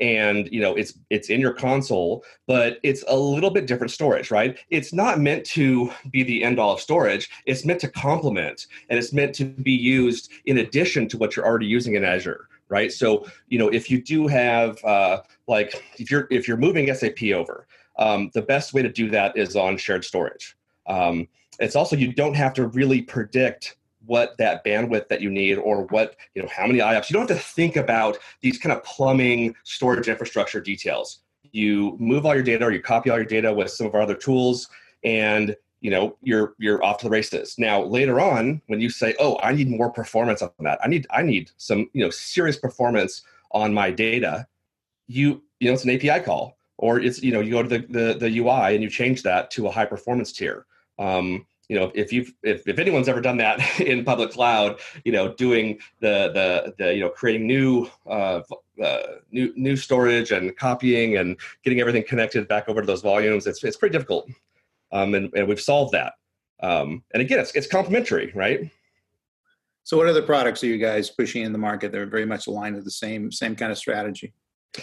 and 0.00 0.48
you 0.50 0.60
know 0.60 0.74
it's 0.74 0.98
it's 1.10 1.30
in 1.30 1.40
your 1.40 1.52
console 1.52 2.24
but 2.46 2.78
it's 2.82 3.04
a 3.08 3.16
little 3.16 3.50
bit 3.50 3.66
different 3.66 3.90
storage 3.90 4.30
right? 4.30 4.58
It's 4.70 4.92
not 4.92 5.20
meant 5.20 5.44
to 5.46 5.90
be 6.10 6.22
the 6.22 6.42
end 6.44 6.58
all 6.58 6.74
of 6.74 6.80
storage. 6.80 7.30
It's 7.46 7.64
meant 7.64 7.80
to 7.80 7.90
complement 7.90 8.66
and 8.88 8.98
it's 8.98 9.12
meant 9.12 9.34
to 9.36 9.44
be 9.44 9.72
used 9.72 10.30
in 10.46 10.58
addition 10.58 11.08
to 11.08 11.18
what 11.18 11.36
you're 11.36 11.46
already 11.46 11.66
using 11.66 11.94
in 11.94 12.04
azure 12.04 12.48
right? 12.68 12.92
So 12.92 13.26
you 13.48 13.58
know 13.58 13.68
if 13.68 13.90
you 13.90 14.02
do 14.02 14.26
have 14.26 14.82
uh, 14.84 15.22
like 15.46 15.82
if 15.98 16.10
you're 16.10 16.26
if 16.30 16.48
you're 16.48 16.56
moving 16.56 16.92
sap 16.94 17.22
over 17.34 17.66
um, 17.98 18.30
the 18.34 18.42
best 18.42 18.74
way 18.74 18.82
to 18.82 18.88
do 18.88 19.10
that 19.10 19.36
is 19.36 19.56
on 19.56 19.76
shared 19.76 20.04
storage. 20.04 20.56
Um, 20.86 21.28
it's 21.60 21.76
also 21.76 21.96
you 21.96 22.12
don't 22.12 22.34
have 22.34 22.52
to 22.54 22.66
really 22.66 23.02
predict 23.02 23.76
what 24.06 24.36
that 24.38 24.64
bandwidth 24.64 25.08
that 25.08 25.20
you 25.20 25.30
need 25.30 25.56
or 25.56 25.84
what 25.86 26.16
you 26.34 26.42
know 26.42 26.48
how 26.48 26.66
many 26.66 26.78
IOPS. 26.78 27.10
You 27.10 27.14
don't 27.14 27.28
have 27.28 27.38
to 27.38 27.44
think 27.44 27.76
about 27.76 28.18
these 28.40 28.58
kind 28.58 28.72
of 28.72 28.82
plumbing 28.84 29.54
storage 29.64 30.08
infrastructure 30.08 30.60
details. 30.60 31.20
You 31.52 31.96
move 31.98 32.26
all 32.26 32.34
your 32.34 32.42
data 32.42 32.64
or 32.64 32.72
you 32.72 32.82
copy 32.82 33.10
all 33.10 33.16
your 33.16 33.26
data 33.26 33.52
with 33.52 33.70
some 33.70 33.86
of 33.86 33.94
our 33.94 34.02
other 34.02 34.14
tools, 34.14 34.68
and 35.04 35.56
you 35.80 35.90
know 35.90 36.16
you're 36.22 36.54
you're 36.58 36.82
off 36.84 36.98
to 36.98 37.04
the 37.04 37.10
races. 37.10 37.56
Now 37.58 37.82
later 37.82 38.20
on, 38.20 38.60
when 38.66 38.80
you 38.80 38.90
say, 38.90 39.14
"Oh, 39.18 39.38
I 39.42 39.52
need 39.52 39.68
more 39.68 39.90
performance 39.90 40.42
on 40.42 40.50
that. 40.60 40.78
I 40.82 40.88
need 40.88 41.06
I 41.10 41.22
need 41.22 41.50
some 41.56 41.88
you 41.92 42.04
know 42.04 42.10
serious 42.10 42.56
performance 42.56 43.22
on 43.52 43.72
my 43.72 43.90
data," 43.90 44.46
you 45.06 45.42
you 45.60 45.68
know 45.68 45.74
it's 45.74 45.84
an 45.84 45.90
API 45.90 46.24
call 46.24 46.56
or 46.78 47.00
it's 47.00 47.22
you 47.22 47.32
know 47.32 47.40
you 47.40 47.52
go 47.52 47.62
to 47.62 47.68
the 47.68 47.86
the, 47.88 48.14
the 48.14 48.38
UI 48.38 48.74
and 48.74 48.82
you 48.82 48.90
change 48.90 49.22
that 49.22 49.50
to 49.52 49.66
a 49.66 49.70
high 49.70 49.84
performance 49.86 50.32
tier. 50.32 50.66
Um, 50.98 51.46
you 51.68 51.78
know 51.78 51.90
if 51.94 52.12
you've 52.12 52.32
if, 52.42 52.66
if 52.68 52.78
anyone's 52.78 53.08
ever 53.08 53.20
done 53.20 53.36
that 53.38 53.80
in 53.80 54.04
public 54.04 54.30
cloud 54.30 54.78
you 55.04 55.12
know 55.12 55.34
doing 55.34 55.78
the 56.00 56.30
the, 56.32 56.74
the 56.78 56.94
you 56.94 57.00
know 57.00 57.08
creating 57.08 57.46
new 57.46 57.88
uh, 58.06 58.40
uh, 58.82 59.02
new 59.30 59.52
new 59.56 59.76
storage 59.76 60.30
and 60.30 60.56
copying 60.56 61.16
and 61.16 61.36
getting 61.62 61.80
everything 61.80 62.04
connected 62.06 62.46
back 62.48 62.68
over 62.68 62.80
to 62.80 62.86
those 62.86 63.02
volumes 63.02 63.46
it's, 63.46 63.62
it's 63.64 63.76
pretty 63.76 63.92
difficult 63.92 64.28
um, 64.94 65.14
and, 65.14 65.30
and 65.34 65.46
we've 65.46 65.60
solved 65.60 65.92
that. 65.92 66.14
Um, 66.62 67.02
and 67.12 67.20
again, 67.20 67.40
it's 67.40 67.50
it's 67.54 67.66
complementary, 67.66 68.32
right? 68.34 68.70
So, 69.82 69.98
what 69.98 70.06
other 70.06 70.22
products 70.22 70.62
are 70.62 70.68
you 70.68 70.78
guys 70.78 71.10
pushing 71.10 71.42
in 71.42 71.52
the 71.52 71.58
market 71.58 71.92
that 71.92 72.00
are 72.00 72.06
very 72.06 72.24
much 72.24 72.46
aligned 72.46 72.76
with 72.76 72.84
the 72.84 72.90
same 72.90 73.30
same 73.30 73.54
kind 73.54 73.70
of 73.70 73.76
strategy? 73.76 74.32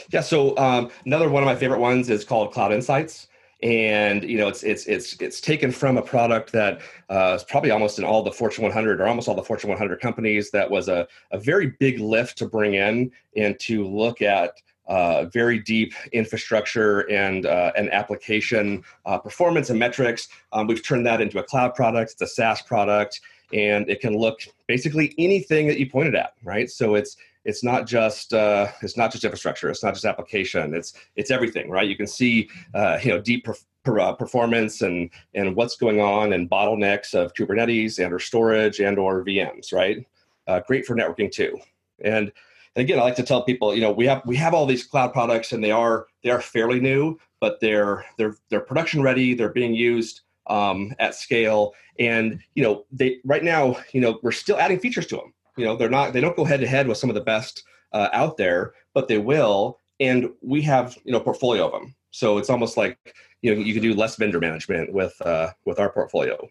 Yeah. 0.10 0.22
So 0.22 0.56
um, 0.58 0.90
another 1.06 1.30
one 1.30 1.44
of 1.44 1.48
my 1.48 1.56
favorite 1.56 1.80
ones 1.80 2.10
is 2.10 2.24
called 2.24 2.54
Cloud 2.54 2.72
Insights 2.72 3.28
and 3.64 4.24
you 4.24 4.38
know 4.38 4.48
it's 4.48 4.64
it's 4.64 4.86
it's 4.88 5.14
it's 5.20 5.40
taken 5.40 5.72
from 5.72 5.98
a 5.98 6.02
product 6.02 6.52
that 6.52 6.82
uh, 7.10 7.34
is 7.36 7.44
probably 7.44 7.72
almost 7.72 8.00
in 8.00 8.06
all 8.06 8.24
the 8.24 8.32
Fortune 8.32 8.64
100 8.64 9.00
or 9.00 9.08
almost 9.08 9.28
all 9.28 9.36
the 9.36 9.44
Fortune 9.44 9.70
100 9.70 10.00
companies. 10.00 10.52
That 10.52 10.70
was 10.70 10.88
a, 10.88 11.08
a 11.32 11.38
very 11.38 11.68
big 11.80 12.00
lift 12.00 12.38
to 12.40 12.48
bring 12.48 12.74
in 12.74 13.12
and 13.36 13.60
to 13.62 13.88
look 13.88 14.22
at 14.22 14.62
uh, 14.88 15.26
very 15.26 15.60
deep 15.60 15.94
infrastructure 16.12 17.10
and 17.10 17.46
uh, 17.46 17.72
and 17.78 17.92
application 17.94 18.84
uh, 19.06 19.18
performance 19.18 19.70
and 19.70 19.78
metrics. 19.78 20.28
Um, 20.54 20.68
we've 20.68 20.86
turned 20.86 21.06
that 21.06 21.22
into 21.22 21.40
a 21.40 21.44
cloud 21.44 21.76
product. 21.76 22.14
It's 22.14 22.22
a 22.22 22.28
SaaS 22.28 22.62
product, 22.64 23.22
and 23.54 23.88
it 23.90 24.02
can 24.02 24.18
look 24.18 24.42
basically 24.68 25.14
anything 25.18 25.68
that 25.68 25.80
you 25.80 25.90
pointed 25.90 26.16
at. 26.16 26.34
Right. 26.44 26.70
So 26.70 26.96
it's 26.96 27.16
it's 27.46 27.64
not 27.64 27.88
just 27.88 28.34
uh, 28.34 28.68
it's 28.82 28.98
not 28.98 29.12
just 29.12 29.24
infrastructure. 29.24 29.70
It's 29.70 29.84
not 29.84 29.94
just 29.94 30.06
application. 30.06 30.74
It's 30.74 30.94
it's 31.16 31.32
everything 31.32 31.70
right? 31.70 31.88
You 31.88 31.98
can 31.98 32.08
see 32.08 32.50
uh, 32.74 33.00
you 33.04 33.10
know 33.10 33.22
deep 33.22 33.46
per, 33.46 33.56
per, 33.84 34.00
uh, 34.00 34.14
performance 34.14 34.82
and 34.82 35.10
and 35.34 35.56
what's 35.56 35.76
going 35.76 36.00
on 36.00 36.34
and 36.34 36.50
bottlenecks 36.50 37.14
of 37.14 37.34
kubernetes 37.34 38.04
and 38.04 38.14
or 38.14 38.20
storage 38.20 38.80
and 38.80 38.98
or 39.00 39.24
vms 39.24 39.74
right? 39.74 40.06
Uh, 40.48 40.60
great 40.68 40.86
for 40.86 40.96
networking 40.96 41.32
too. 41.32 41.58
And 42.04 42.32
and 42.76 42.84
again 42.84 43.00
i 43.00 43.02
like 43.02 43.16
to 43.16 43.24
tell 43.24 43.44
people 43.44 43.76
you 43.76 43.82
know 43.82 43.92
we 43.92 44.06
have 44.08 44.22
we 44.26 44.38
have 44.38 44.54
all 44.54 44.66
these 44.66 44.86
cloud 44.86 45.12
products 45.12 45.52
and 45.52 45.62
they 45.62 45.72
are 45.72 46.08
they 46.24 46.30
are 46.30 46.40
fairly 46.40 46.80
new 46.80 47.20
but 47.42 47.60
they're 47.60 48.06
they're 48.18 48.38
they're 48.50 48.62
production 48.62 49.02
ready. 49.02 49.34
They're 49.34 49.50
being 49.50 49.74
used 49.74 50.22
um, 50.48 50.94
at 51.00 51.16
scale. 51.16 51.74
And 52.00 52.40
you 52.56 52.64
know 52.64 52.86
they 52.92 53.20
right 53.26 53.44
now 53.44 53.78
you 53.92 54.00
know 54.00 54.20
we're 54.24 54.32
still 54.32 54.58
adding 54.58 54.80
features 54.80 55.08
to 55.08 55.18
them 55.18 55.34
you 55.58 55.66
know, 55.66 55.76
they're 55.76 55.90
not 55.90 56.14
they 56.14 56.22
don't 56.22 56.36
go 56.36 56.46
head 56.46 56.60
to 56.62 56.68
head 56.68 56.88
with 56.88 56.98
some 56.98 57.10
of 57.10 57.16
the 57.16 57.22
best 57.22 57.64
uh, 57.94 58.10
out 58.14 58.38
there, 58.38 58.74
but 58.94 59.08
they 59.08 59.18
will. 59.18 59.78
And 60.00 60.30
we 60.42 60.62
have 60.64 60.98
you 61.04 61.12
know 61.12 61.20
portfolio 61.20 61.66
of 61.66 61.72
them, 61.72 61.96
so 62.12 62.38
it's 62.38 62.50
almost 62.50 62.78
like 62.78 62.98
you 63.42 63.54
know 63.54 63.62
you 63.62 63.74
can 63.74 63.84
do 63.84 63.94
less 63.94 64.16
vendor 64.16 64.40
management 64.40 64.92
with 64.92 65.20
uh, 65.22 65.52
with 65.66 65.80
our 65.80 65.92
portfolio. 65.92 66.50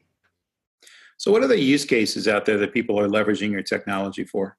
So, 1.16 1.30
what 1.30 1.42
are 1.42 1.48
the 1.48 1.60
use 1.60 1.84
cases 1.84 2.28
out 2.28 2.46
there 2.46 2.56
that 2.58 2.72
people 2.72 2.98
are 2.98 3.08
leveraging 3.08 3.50
your 3.50 3.62
technology 3.62 4.24
for? 4.24 4.56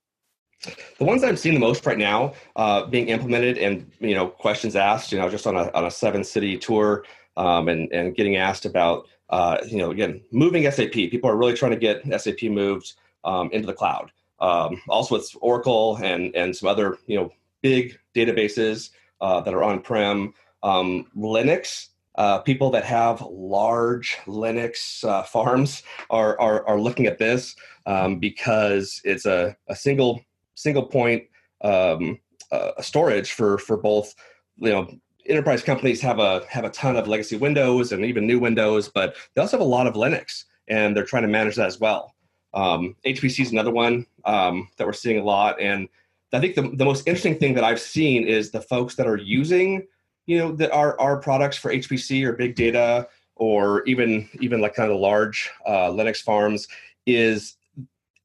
The 1.00 1.06
ones 1.06 1.24
I'm 1.24 1.38
seeing 1.38 1.56
the 1.56 1.60
most 1.60 1.86
right 1.88 1.98
now 1.98 2.34
uh, 2.56 2.86
being 2.86 3.08
implemented 3.08 3.58
and 3.58 3.90
you 4.00 4.14
know 4.14 4.28
questions 4.28 4.76
asked, 4.76 5.12
you 5.12 5.18
know, 5.18 5.30
just 5.30 5.48
on 5.48 5.56
a 5.56 5.72
on 5.72 5.86
a 5.86 5.92
seven 5.92 6.24
city 6.24 6.58
tour 6.58 7.04
um, 7.38 7.68
and 7.68 7.92
and 7.92 8.16
getting 8.16 8.36
asked 8.36 8.66
about 8.66 9.08
uh, 9.30 9.58
you 9.66 9.78
know 9.78 9.92
again 9.92 10.22
moving 10.32 10.70
SAP. 10.70 10.92
People 10.92 11.30
are 11.30 11.38
really 11.38 11.54
trying 11.54 11.72
to 11.72 11.78
get 11.78 12.04
SAP 12.22 12.44
moved 12.44 12.94
um, 13.24 13.50
into 13.52 13.66
the 13.66 13.74
cloud. 13.74 14.12
Um, 14.42 14.82
also, 14.90 15.16
it's 15.16 15.36
Oracle 15.40 15.98
and 16.04 16.36
and 16.36 16.56
some 16.56 16.68
other 16.68 16.98
you 17.08 17.18
know 17.18 17.32
big 17.62 17.98
databases 18.16 18.90
uh, 19.22 19.40
that 19.42 19.54
are 19.54 19.64
on 19.64 19.82
prem. 19.82 20.34
Um, 20.64 21.08
Linux. 21.16 21.88
Uh, 22.16 22.40
people 22.40 22.70
that 22.70 22.84
have 22.84 23.22
large 23.22 24.18
Linux 24.26 25.02
uh, 25.06 25.24
farms 25.24 25.82
are, 26.10 26.38
are, 26.42 26.68
are 26.68 26.80
looking 26.80 27.06
at 27.06 27.18
this 27.18 27.56
um, 27.86 28.20
because 28.20 29.00
it's 29.06 29.26
a, 29.26 29.56
a 29.70 29.76
single 29.76 30.22
single 30.56 30.84
point 30.84 31.24
um, 31.64 32.20
uh, 32.52 32.82
storage 32.82 33.32
for 33.32 33.58
for 33.58 33.78
both 33.78 34.14
you 34.58 34.70
know 34.70 34.94
enterprise 35.26 35.64
companies 35.64 36.02
have 36.02 36.20
a 36.20 36.46
have 36.50 36.66
a 36.66 36.70
ton 36.70 36.98
of 36.98 37.08
legacy 37.08 37.38
Windows 37.38 37.92
and 37.92 38.06
even 38.06 38.28
new 38.28 38.40
Windows, 38.40 38.90
but 38.90 39.16
they 39.34 39.42
also 39.42 39.58
have 39.58 39.66
a 39.66 39.70
lot 39.70 39.88
of 39.88 39.94
Linux, 39.94 40.46
and 40.68 40.96
they're 40.96 41.06
trying 41.06 41.24
to 41.24 41.30
manage 41.30 41.56
that 41.56 41.68
as 41.68 41.80
well. 41.80 42.14
Um, 42.54 42.96
HPC 43.06 43.42
is 43.42 43.52
another 43.52 43.72
one 43.72 44.06
um, 44.26 44.70
that 44.78 44.86
we're 44.86 44.94
seeing 44.94 45.20
a 45.20 45.24
lot, 45.24 45.60
and 45.62 45.88
I 46.34 46.40
think 46.40 46.56
the, 46.56 46.62
the 46.62 46.86
most 46.86 47.08
interesting 47.08 47.38
thing 47.38 47.54
that 47.56 47.64
I've 47.64 47.80
seen 47.80 48.28
is 48.28 48.52
the 48.52 48.62
folks 48.62 48.96
that 48.96 49.08
are 49.08 49.18
using, 49.18 49.88
you 50.26 50.38
know, 50.38 50.52
that 50.54 50.72
our 50.72 51.00
our 51.00 51.18
products 51.18 51.58
for 51.58 51.72
HPC 51.72 52.24
or 52.26 52.34
big 52.34 52.56
data 52.56 53.08
or 53.36 53.84
even 53.86 54.30
even 54.40 54.62
like 54.62 54.76
kind 54.76 54.90
of 54.90 54.96
the 54.96 55.02
large 55.02 55.50
uh, 55.66 55.90
Linux 55.90 56.22
farms 56.22 56.68
is 57.06 57.58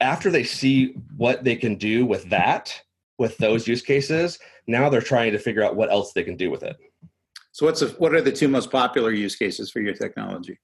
after 0.00 0.30
they 0.30 0.44
see 0.44 0.94
what 1.16 1.42
they 1.42 1.56
can 1.56 1.76
do 1.76 2.04
with 2.04 2.28
that 2.28 2.80
with 3.18 3.36
those 3.38 3.66
use 3.66 3.82
cases, 3.82 4.38
now 4.66 4.88
they're 4.88 5.00
trying 5.00 5.32
to 5.32 5.38
figure 5.38 5.64
out 5.64 5.74
what 5.74 5.90
else 5.90 6.12
they 6.12 6.22
can 6.22 6.36
do 6.36 6.50
with 6.50 6.62
it. 6.62 6.76
So 7.52 7.64
what's 7.64 7.80
a, 7.80 7.88
what 7.88 8.14
are 8.14 8.20
the 8.20 8.30
two 8.30 8.48
most 8.48 8.70
popular 8.70 9.10
use 9.10 9.34
cases 9.34 9.70
for 9.70 9.80
your 9.80 9.94
technology? 9.94 10.58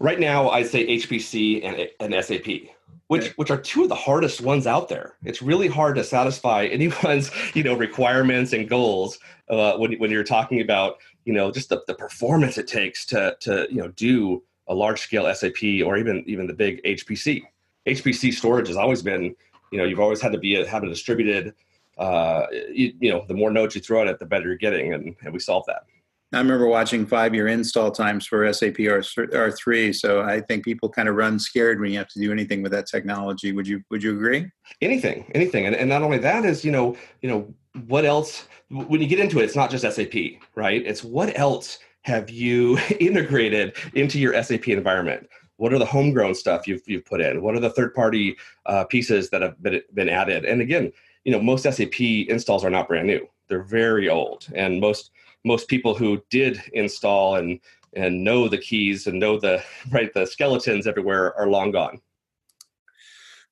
Right 0.00 0.20
now, 0.20 0.50
I'd 0.50 0.66
say 0.68 0.86
HPC 0.86 1.64
and, 1.64 1.88
and 2.00 2.24
SAP 2.24 2.70
which 3.08 3.28
which 3.36 3.50
are 3.50 3.56
two 3.56 3.82
of 3.82 3.88
the 3.88 3.94
hardest 3.94 4.40
ones 4.40 4.66
out 4.66 4.88
there. 4.88 5.14
It's 5.24 5.42
really 5.42 5.66
hard 5.66 5.96
to 5.96 6.04
satisfy 6.04 6.66
anyone's 6.70 7.30
you 7.54 7.64
know 7.64 7.74
requirements 7.74 8.52
and 8.52 8.68
goals 8.68 9.18
uh, 9.50 9.76
when 9.76 9.94
when 9.94 10.10
you're 10.10 10.24
talking 10.24 10.60
about 10.60 10.98
you 11.24 11.32
know 11.32 11.50
just 11.50 11.68
the, 11.68 11.82
the 11.86 11.94
performance 11.94 12.56
it 12.56 12.68
takes 12.68 13.04
to 13.06 13.36
to 13.40 13.66
you 13.70 13.78
know 13.78 13.88
do 13.88 14.42
a 14.68 14.74
large 14.74 15.00
scale 15.00 15.32
SAP 15.34 15.62
or 15.84 15.96
even 15.96 16.22
even 16.26 16.46
the 16.46 16.54
big 16.54 16.82
HPC. 16.84 17.42
HPC 17.86 18.32
storage 18.32 18.68
has 18.68 18.76
always 18.76 19.02
been 19.02 19.34
you 19.72 19.78
know 19.78 19.84
you've 19.84 20.00
always 20.00 20.20
had 20.20 20.32
to 20.32 20.38
be 20.38 20.56
a, 20.56 20.68
have 20.68 20.84
a 20.84 20.88
distributed. 20.88 21.54
Uh, 21.96 22.46
you, 22.70 22.94
you 23.00 23.10
know, 23.10 23.24
the 23.26 23.34
more 23.34 23.50
nodes 23.50 23.74
you 23.74 23.80
throw 23.80 24.00
at 24.02 24.06
it, 24.06 24.20
the 24.20 24.24
better 24.24 24.46
you're 24.46 24.56
getting, 24.56 24.94
and, 24.94 25.16
and 25.22 25.32
we 25.32 25.40
solve 25.40 25.64
that. 25.66 25.82
I 26.32 26.38
remember 26.38 26.66
watching 26.66 27.06
five 27.06 27.34
year 27.34 27.48
install 27.48 27.90
times 27.90 28.26
for 28.26 28.52
SAP 28.52 28.74
R3. 28.74 29.94
So 29.94 30.22
I 30.22 30.40
think 30.42 30.64
people 30.64 30.88
kind 30.90 31.08
of 31.08 31.16
run 31.16 31.38
scared 31.38 31.80
when 31.80 31.90
you 31.90 31.98
have 31.98 32.08
to 32.08 32.20
do 32.20 32.30
anything 32.30 32.62
with 32.62 32.72
that 32.72 32.86
technology. 32.86 33.52
Would 33.52 33.66
you 33.66 33.82
would 33.90 34.02
you 34.02 34.14
agree? 34.14 34.50
Anything, 34.82 35.30
anything. 35.34 35.66
And, 35.66 35.74
and 35.74 35.88
not 35.88 36.02
only 36.02 36.18
that 36.18 36.44
is, 36.44 36.64
you 36.64 36.72
know, 36.72 36.96
you 37.22 37.30
know, 37.30 37.54
what 37.86 38.04
else 38.04 38.46
when 38.70 39.00
you 39.00 39.06
get 39.06 39.20
into 39.20 39.38
it, 39.38 39.44
it's 39.44 39.56
not 39.56 39.70
just 39.70 39.84
SAP, 39.84 40.14
right? 40.54 40.82
It's 40.84 41.02
what 41.02 41.38
else 41.38 41.78
have 42.02 42.28
you 42.28 42.78
integrated 43.00 43.76
into 43.94 44.18
your 44.18 44.40
SAP 44.42 44.68
environment? 44.68 45.28
What 45.56 45.72
are 45.72 45.78
the 45.78 45.86
homegrown 45.86 46.34
stuff 46.34 46.66
you've, 46.66 46.82
you've 46.86 47.04
put 47.04 47.20
in? 47.20 47.42
What 47.42 47.54
are 47.54 47.60
the 47.60 47.70
third 47.70 47.94
party 47.94 48.36
uh, 48.66 48.84
pieces 48.84 49.30
that 49.30 49.42
have 49.42 49.60
been, 49.62 49.82
been 49.94 50.08
added? 50.08 50.44
And 50.44 50.60
again, 50.60 50.92
you 51.24 51.32
know, 51.32 51.40
most 51.40 51.62
SAP 51.62 52.00
installs 52.00 52.64
are 52.64 52.70
not 52.70 52.86
brand 52.86 53.06
new. 53.06 53.26
They're 53.48 53.62
very 53.62 54.08
old. 54.08 54.46
And 54.54 54.80
most 54.80 55.10
most 55.44 55.68
people 55.68 55.94
who 55.94 56.22
did 56.30 56.62
install 56.72 57.36
and 57.36 57.60
and 57.94 58.22
know 58.22 58.48
the 58.48 58.58
keys 58.58 59.06
and 59.06 59.18
know 59.18 59.38
the 59.38 59.62
right 59.90 60.12
the 60.14 60.26
skeletons 60.26 60.86
everywhere 60.86 61.36
are 61.38 61.48
long 61.48 61.70
gone. 61.70 62.00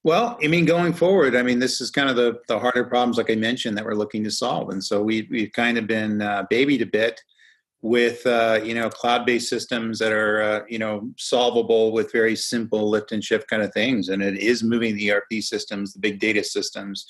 Well 0.05 0.39
i 0.43 0.47
mean 0.47 0.65
going 0.65 0.93
forward 0.93 1.35
i 1.35 1.43
mean 1.43 1.59
this 1.59 1.81
is 1.81 1.91
kind 1.91 2.09
of 2.09 2.15
the 2.15 2.41
the 2.47 2.59
harder 2.59 2.85
problems 2.85 3.17
like 3.17 3.31
i 3.31 3.35
mentioned 3.35 3.77
that 3.77 3.85
we're 3.85 3.95
looking 3.95 4.23
to 4.25 4.31
solve. 4.31 4.71
And 4.71 4.83
so 4.83 5.03
we, 5.03 5.27
we've 5.31 5.53
kind 5.53 5.79
of 5.79 5.87
been 5.87 6.23
uh, 6.23 6.45
babied 6.49 6.83
a 6.83 6.87
bit 6.87 7.21
with 7.83 8.27
uh, 8.27 8.59
you 8.65 8.75
know 8.75 8.89
cloud-based 8.89 9.49
systems 9.49 9.99
that 9.99 10.13
are 10.13 10.43
uh, 10.43 10.61
you 10.69 10.79
know 10.79 11.09
solvable 11.17 11.93
with 11.93 12.11
very 12.13 12.35
simple 12.35 12.89
lift 12.89 13.13
and 13.13 13.23
shift 13.23 13.49
kind 13.49 13.63
of 13.63 13.73
things. 13.73 14.09
And 14.09 14.23
it 14.23 14.39
is 14.39 14.63
moving 14.63 14.97
the 14.97 15.13
erp 15.13 15.33
systems 15.41 15.93
the 15.93 16.01
big 16.01 16.19
data 16.19 16.43
systems 16.43 17.07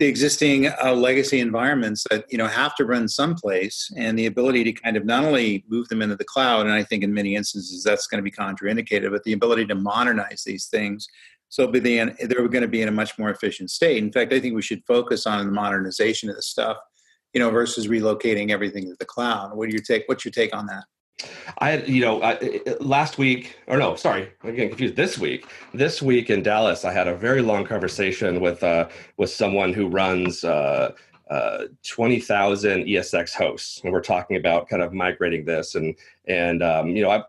the 0.00 0.06
existing 0.06 0.66
uh, 0.66 0.94
legacy 0.94 1.40
environments 1.40 2.06
that 2.10 2.24
you 2.30 2.38
know 2.38 2.46
have 2.46 2.74
to 2.74 2.86
run 2.86 3.06
someplace 3.06 3.92
and 3.96 4.18
the 4.18 4.26
ability 4.26 4.64
to 4.64 4.72
kind 4.72 4.96
of 4.96 5.04
not 5.04 5.24
only 5.24 5.62
move 5.68 5.86
them 5.88 6.00
into 6.00 6.16
the 6.16 6.24
cloud 6.24 6.66
and 6.66 6.74
i 6.74 6.82
think 6.82 7.04
in 7.04 7.12
many 7.12 7.36
instances 7.36 7.84
that's 7.84 8.06
going 8.06 8.18
to 8.18 8.22
be 8.22 8.30
contraindicated 8.30 9.10
but 9.10 9.22
the 9.24 9.34
ability 9.34 9.66
to 9.66 9.74
modernize 9.74 10.42
these 10.44 10.66
things 10.66 11.06
so 11.50 11.66
they're 11.66 12.48
going 12.48 12.62
to 12.62 12.68
be 12.68 12.80
in 12.80 12.86
a 12.86 12.92
much 12.92 13.18
more 13.18 13.30
efficient 13.30 13.70
state. 13.70 14.02
In 14.02 14.10
fact 14.10 14.32
i 14.32 14.40
think 14.40 14.54
we 14.54 14.62
should 14.62 14.82
focus 14.86 15.26
on 15.26 15.44
the 15.46 15.52
modernization 15.52 16.30
of 16.30 16.36
the 16.36 16.42
stuff 16.42 16.78
you 17.34 17.40
know 17.40 17.50
versus 17.50 17.86
relocating 17.86 18.50
everything 18.50 18.86
to 18.86 18.96
the 18.98 19.04
cloud. 19.04 19.54
What 19.54 19.68
do 19.68 19.74
you 19.74 19.82
take 19.82 20.04
what's 20.06 20.24
your 20.24 20.32
take 20.32 20.54
on 20.56 20.66
that 20.66 20.84
I 21.58 21.70
had, 21.70 21.88
you 21.88 22.00
know, 22.00 22.22
I, 22.22 22.38
last 22.80 23.18
week, 23.18 23.56
or 23.66 23.78
no, 23.78 23.96
sorry, 23.96 24.30
I'm 24.42 24.54
getting 24.54 24.70
confused. 24.70 24.96
This 24.96 25.18
week, 25.18 25.46
this 25.74 26.00
week 26.00 26.30
in 26.30 26.42
Dallas, 26.42 26.84
I 26.84 26.92
had 26.92 27.08
a 27.08 27.14
very 27.14 27.42
long 27.42 27.64
conversation 27.64 28.40
with 28.40 28.62
uh, 28.62 28.88
with 29.16 29.30
someone 29.30 29.72
who 29.72 29.88
runs 29.88 30.44
uh, 30.44 30.92
uh, 31.30 31.64
twenty 31.86 32.20
thousand 32.20 32.84
ESX 32.84 33.34
hosts, 33.34 33.80
and 33.82 33.92
we're 33.92 34.00
talking 34.00 34.36
about 34.36 34.68
kind 34.68 34.82
of 34.82 34.92
migrating 34.92 35.44
this, 35.44 35.74
and 35.74 35.94
and 36.26 36.62
um, 36.62 36.88
you 36.88 37.02
know, 37.02 37.10
I, 37.10 37.22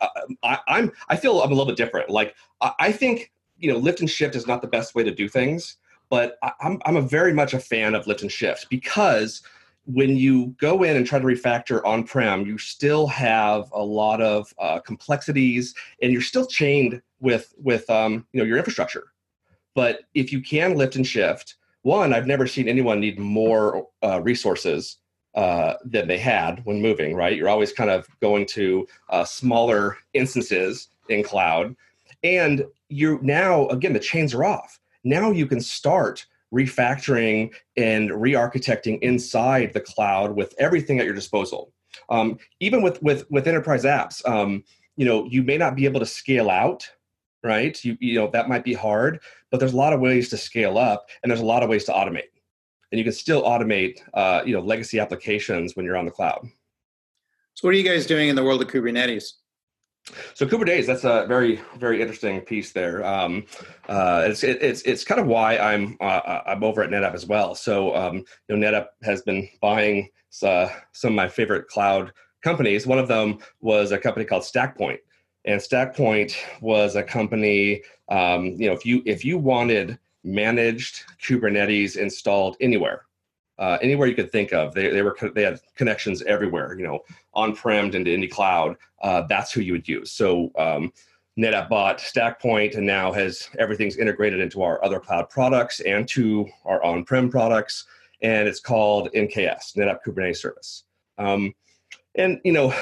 I, 0.43 0.59
I'm 0.67 0.91
I 1.09 1.15
feel 1.15 1.41
I'm 1.41 1.51
a 1.51 1.55
little 1.55 1.67
bit 1.67 1.77
different. 1.77 2.09
Like 2.09 2.35
I, 2.61 2.73
I 2.79 2.91
think 2.91 3.31
you 3.59 3.71
know, 3.71 3.77
lift 3.77 3.99
and 3.99 4.09
shift 4.09 4.35
is 4.35 4.47
not 4.47 4.61
the 4.61 4.67
best 4.67 4.95
way 4.95 5.03
to 5.03 5.11
do 5.11 5.29
things, 5.29 5.77
but 6.09 6.37
I, 6.41 6.51
I'm 6.61 6.81
I'm 6.85 6.97
a 6.97 7.01
very 7.01 7.33
much 7.33 7.53
a 7.53 7.59
fan 7.59 7.95
of 7.95 8.07
lift 8.07 8.21
and 8.21 8.31
shift 8.31 8.67
because 8.69 9.43
when 9.85 10.15
you 10.15 10.47
go 10.59 10.83
in 10.83 10.95
and 10.95 11.05
try 11.05 11.19
to 11.19 11.25
refactor 11.25 11.83
on-prem, 11.85 12.45
you 12.45 12.57
still 12.57 13.07
have 13.07 13.69
a 13.73 13.83
lot 13.83 14.21
of 14.21 14.53
uh, 14.59 14.79
complexities, 14.79 15.73
and 16.01 16.11
you're 16.11 16.21
still 16.21 16.45
chained 16.45 17.01
with 17.19 17.53
with 17.57 17.89
um, 17.89 18.25
you 18.31 18.39
know 18.39 18.45
your 18.45 18.57
infrastructure. 18.57 19.11
But 19.73 20.01
if 20.13 20.31
you 20.31 20.41
can 20.41 20.75
lift 20.75 20.95
and 20.95 21.07
shift, 21.07 21.55
one, 21.81 22.13
I've 22.13 22.27
never 22.27 22.45
seen 22.45 22.67
anyone 22.67 22.99
need 22.99 23.19
more 23.19 23.87
uh, 24.03 24.21
resources 24.21 24.97
uh, 25.33 25.75
than 25.85 26.07
they 26.07 26.17
had 26.17 26.61
when 26.65 26.81
moving. 26.81 27.15
Right, 27.15 27.35
you're 27.35 27.49
always 27.49 27.73
kind 27.73 27.89
of 27.89 28.07
going 28.21 28.45
to 28.47 28.87
uh, 29.09 29.25
smaller 29.25 29.97
instances 30.13 30.89
in 31.09 31.23
cloud. 31.23 31.75
And 32.23 32.65
you 32.89 33.19
now, 33.23 33.67
again, 33.69 33.93
the 33.93 33.99
chains 33.99 34.33
are 34.33 34.43
off. 34.43 34.79
Now 35.03 35.31
you 35.31 35.47
can 35.47 35.59
start 35.59 36.25
refactoring 36.53 37.53
and 37.77 38.11
re-architecting 38.21 38.99
inside 39.01 39.73
the 39.73 39.79
cloud 39.79 40.35
with 40.35 40.53
everything 40.59 40.99
at 40.99 41.05
your 41.05 41.15
disposal. 41.15 41.73
Um, 42.09 42.37
even 42.59 42.81
with 42.81 43.01
with 43.01 43.29
with 43.29 43.47
enterprise 43.47 43.83
apps, 43.83 44.27
um, 44.27 44.63
you 44.97 45.05
know, 45.05 45.25
you 45.25 45.43
may 45.43 45.57
not 45.57 45.75
be 45.75 45.85
able 45.85 45.99
to 45.99 46.05
scale 46.05 46.49
out, 46.49 46.89
right? 47.43 47.83
You 47.83 47.97
you 47.99 48.15
know 48.15 48.29
that 48.31 48.49
might 48.49 48.63
be 48.63 48.73
hard, 48.73 49.19
but 49.49 49.59
there's 49.59 49.73
a 49.73 49.77
lot 49.77 49.93
of 49.93 49.99
ways 49.99 50.29
to 50.29 50.37
scale 50.37 50.77
up, 50.77 51.07
and 51.21 51.29
there's 51.29 51.41
a 51.41 51.45
lot 51.45 51.63
of 51.63 51.69
ways 51.69 51.85
to 51.85 51.91
automate, 51.91 52.31
and 52.91 52.99
you 52.99 53.03
can 53.03 53.13
still 53.13 53.43
automate, 53.43 53.99
uh, 54.13 54.41
you 54.45 54.53
know, 54.53 54.61
legacy 54.61 54.99
applications 54.99 55.75
when 55.75 55.85
you're 55.85 55.97
on 55.97 56.05
the 56.05 56.11
cloud. 56.11 56.47
So, 57.55 57.67
what 57.67 57.73
are 57.75 57.77
you 57.77 57.83
guys 57.83 58.05
doing 58.05 58.29
in 58.29 58.35
the 58.35 58.43
world 58.43 58.61
of 58.61 58.69
Kubernetes? 58.69 59.33
So 60.33 60.45
Kubernetes, 60.45 60.87
that's 60.87 61.03
a 61.03 61.25
very 61.27 61.61
very 61.77 62.01
interesting 62.01 62.41
piece 62.41 62.71
there. 62.71 63.05
Um, 63.05 63.45
uh, 63.87 64.23
it's 64.27 64.43
it, 64.43 64.61
it's 64.61 64.81
it's 64.81 65.03
kind 65.03 65.21
of 65.21 65.27
why 65.27 65.57
I'm 65.57 65.97
uh, 66.01 66.41
I'm 66.45 66.63
over 66.63 66.81
at 66.81 66.89
NetApp 66.89 67.13
as 67.13 67.25
well. 67.25 67.55
So 67.55 67.95
um, 67.95 68.23
you 68.47 68.57
know 68.57 68.71
NetApp 68.71 68.87
has 69.03 69.21
been 69.21 69.47
buying 69.61 70.09
uh, 70.43 70.69
some 70.91 71.11
of 71.11 71.15
my 71.15 71.27
favorite 71.27 71.67
cloud 71.67 72.11
companies. 72.41 72.87
One 72.87 72.99
of 72.99 73.07
them 73.07 73.39
was 73.59 73.91
a 73.91 73.97
company 73.97 74.25
called 74.25 74.43
StackPoint, 74.43 74.99
and 75.45 75.61
StackPoint 75.61 76.35
was 76.61 76.95
a 76.95 77.03
company. 77.03 77.83
Um, 78.09 78.47
you 78.57 78.67
know, 78.67 78.73
if 78.73 78.85
you 78.85 79.03
if 79.05 79.23
you 79.23 79.37
wanted 79.37 79.99
managed 80.23 81.03
Kubernetes 81.23 81.95
installed 81.95 82.57
anywhere, 82.59 83.05
uh, 83.61 83.77
anywhere 83.81 84.07
you 84.07 84.15
could 84.15 84.31
think 84.31 84.51
of. 84.51 84.73
They, 84.73 84.89
they 84.89 85.03
were 85.03 85.15
they 85.35 85.43
had 85.43 85.61
connections 85.75 86.23
everywhere. 86.23 86.75
You 86.77 86.83
know, 86.83 86.99
on-prem 87.33 87.93
into 87.95 88.11
any 88.11 88.27
cloud. 88.27 88.75
Uh, 89.01 89.21
that's 89.29 89.51
who 89.53 89.61
you 89.61 89.73
would 89.73 89.87
use. 89.87 90.11
So 90.11 90.51
um, 90.57 90.91
NetApp 91.39 91.69
bought 91.69 91.99
StackPoint, 91.99 92.75
and 92.75 92.85
now 92.85 93.11
has 93.13 93.47
everything's 93.59 93.97
integrated 93.97 94.39
into 94.39 94.63
our 94.63 94.83
other 94.83 94.99
cloud 94.99 95.29
products 95.29 95.79
and 95.81 96.07
to 96.09 96.47
our 96.65 96.83
on-prem 96.83 97.29
products. 97.29 97.85
And 98.23 98.47
it's 98.47 98.59
called 98.59 99.09
NKS, 99.15 99.77
NetApp 99.77 99.99
Kubernetes 100.05 100.37
Service. 100.37 100.83
Um, 101.19 101.53
and 102.15 102.41
you 102.43 102.51
know, 102.51 102.73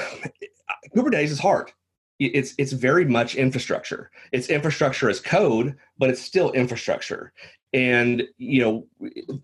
Kubernetes 0.96 1.24
is 1.24 1.38
hard 1.38 1.72
it's 2.20 2.54
it's 2.58 2.72
very 2.72 3.06
much 3.06 3.34
infrastructure. 3.34 4.10
It's 4.30 4.50
infrastructure 4.50 5.08
as 5.08 5.20
code, 5.20 5.74
but 5.98 6.10
it's 6.10 6.20
still 6.20 6.52
infrastructure 6.52 7.32
and 7.72 8.26
you 8.38 8.60
know 8.60 8.86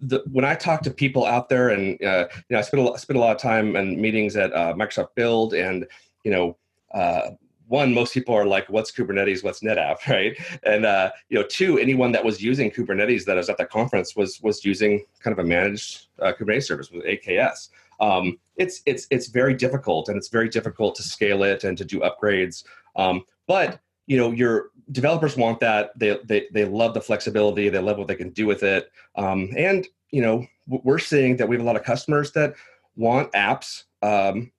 the, 0.01 0.23
when 0.33 0.45
i 0.45 0.55
talk 0.55 0.83
to 0.83 0.91
people 0.91 1.25
out 1.25 1.49
there 1.49 1.71
and 1.71 2.03
uh, 2.03 2.27
you 2.33 2.45
know 2.51 2.59
i 2.59 2.61
spend 2.61 2.89
a, 2.89 2.99
spend 2.99 3.17
a 3.17 3.21
lot 3.21 3.35
of 3.35 3.41
time 3.41 3.77
in 3.77 4.01
meetings 4.01 4.37
at 4.37 4.53
uh, 4.53 4.75
microsoft 4.75 5.15
build 5.15 5.55
and 5.55 5.87
you 6.25 6.31
know 6.31 6.57
uh, 6.93 7.31
one 7.69 7.93
most 7.93 8.15
people 8.15 8.35
are 8.35 8.47
like 8.47 8.69
what's 8.69 8.93
kubernetes? 8.93 9.43
What's 9.43 9.61
netapp? 9.61 9.97
Right? 10.09 10.37
And 10.63 10.87
uh, 10.87 11.11
you 11.29 11.39
know 11.39 11.45
two 11.49 11.79
anyone 11.79 12.13
that 12.13 12.25
was 12.25 12.41
using 12.43 12.71
kubernetes 12.71 13.25
that 13.25 13.37
was 13.37 13.49
at 13.49 13.59
that 13.59 13.71
conference 13.71 14.15
was 14.15 14.41
was 14.41 14.65
using 14.65 15.05
kind 15.21 15.37
of 15.37 15.45
a 15.45 15.49
managed 15.49 16.07
uh, 16.23 16.33
kubernetes 16.39 16.65
service 16.65 16.91
with 16.91 17.05
aks 17.05 17.71
um, 18.01 18.39
it's 18.57 18.83
it's 18.87 19.07
it's 19.11 19.29
very 19.29 19.55
difficult 19.55 20.09
and 20.09 20.17
it's 20.17 20.29
very 20.29 20.49
difficult 20.49 20.95
to 20.97 21.03
scale 21.03 21.43
it 21.43 21.65
and 21.65 21.77
to 21.79 21.85
do 21.85 22.01
upgrades. 22.01 22.65
Um, 22.95 23.25
but 23.47 23.81
you 24.07 24.17
know 24.17 24.33
your 24.33 24.71
developers 24.93 25.37
want 25.37 25.61
that. 25.61 25.99
They, 25.99 26.19
they 26.25 26.47
they 26.53 26.65
love 26.65 26.95
the 26.95 27.01
flexibility. 27.01 27.69
They 27.69 27.79
love 27.79 27.99
what 27.99 28.09
they 28.09 28.15
can 28.15 28.31
do 28.31 28.47
with 28.47 28.63
it. 28.63 28.91
Um, 29.17 29.51
and 29.57 29.87
you 30.11 30.23
know 30.23 30.47
we're 30.67 30.99
seeing 30.99 31.37
that 31.37 31.49
we 31.49 31.57
have 31.57 31.63
a 31.63 31.67
lot 31.67 31.77
of 31.77 31.85
customers 31.85 32.33
that 32.33 32.55
want 32.97 33.31
apps 33.33 33.85
um, 34.03 34.51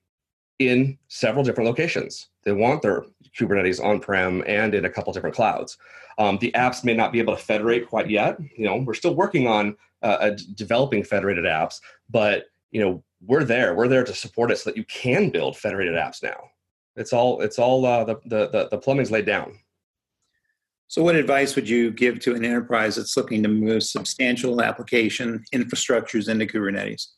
in 0.58 0.98
several 1.08 1.44
different 1.44 1.68
locations. 1.68 2.28
They 2.44 2.52
want 2.52 2.82
their 2.82 3.04
kubernetes 3.38 3.82
on-prem 3.82 4.42
and 4.46 4.74
in 4.74 4.84
a 4.84 4.90
couple 4.90 5.12
different 5.12 5.36
clouds. 5.36 5.76
Um, 6.18 6.38
the 6.38 6.50
apps 6.52 6.82
may 6.82 6.94
not 6.94 7.12
be 7.12 7.20
able 7.20 7.36
to 7.36 7.42
federate 7.42 7.88
quite 7.88 8.10
yet. 8.10 8.38
You 8.56 8.64
know 8.66 8.76
we're 8.76 8.94
still 8.94 9.14
working 9.14 9.46
on 9.46 9.76
uh, 10.02 10.30
developing 10.54 11.02
federated 11.02 11.44
apps 11.44 11.80
but 12.08 12.46
you 12.70 12.80
know 12.80 13.02
we're 13.26 13.44
there. 13.44 13.74
We're 13.74 13.88
there 13.88 14.04
to 14.04 14.14
support 14.14 14.50
it 14.50 14.58
so 14.58 14.70
that 14.70 14.76
you 14.76 14.84
can 14.84 15.30
build 15.30 15.56
federated 15.56 15.94
apps 15.94 16.22
now. 16.22 16.50
It's 16.96 17.12
all 17.12 17.40
it's 17.40 17.58
all 17.58 17.84
uh, 17.84 18.04
the, 18.04 18.20
the 18.26 18.68
the 18.70 18.78
plumbing's 18.78 19.10
laid 19.10 19.26
down. 19.26 19.58
So, 20.88 21.02
what 21.02 21.16
advice 21.16 21.54
would 21.54 21.68
you 21.68 21.90
give 21.90 22.18
to 22.20 22.34
an 22.34 22.44
enterprise 22.44 22.96
that's 22.96 23.16
looking 23.16 23.42
to 23.42 23.48
move 23.48 23.82
substantial 23.82 24.62
application 24.62 25.44
infrastructures 25.54 26.28
into 26.28 26.46
Kubernetes? 26.46 27.08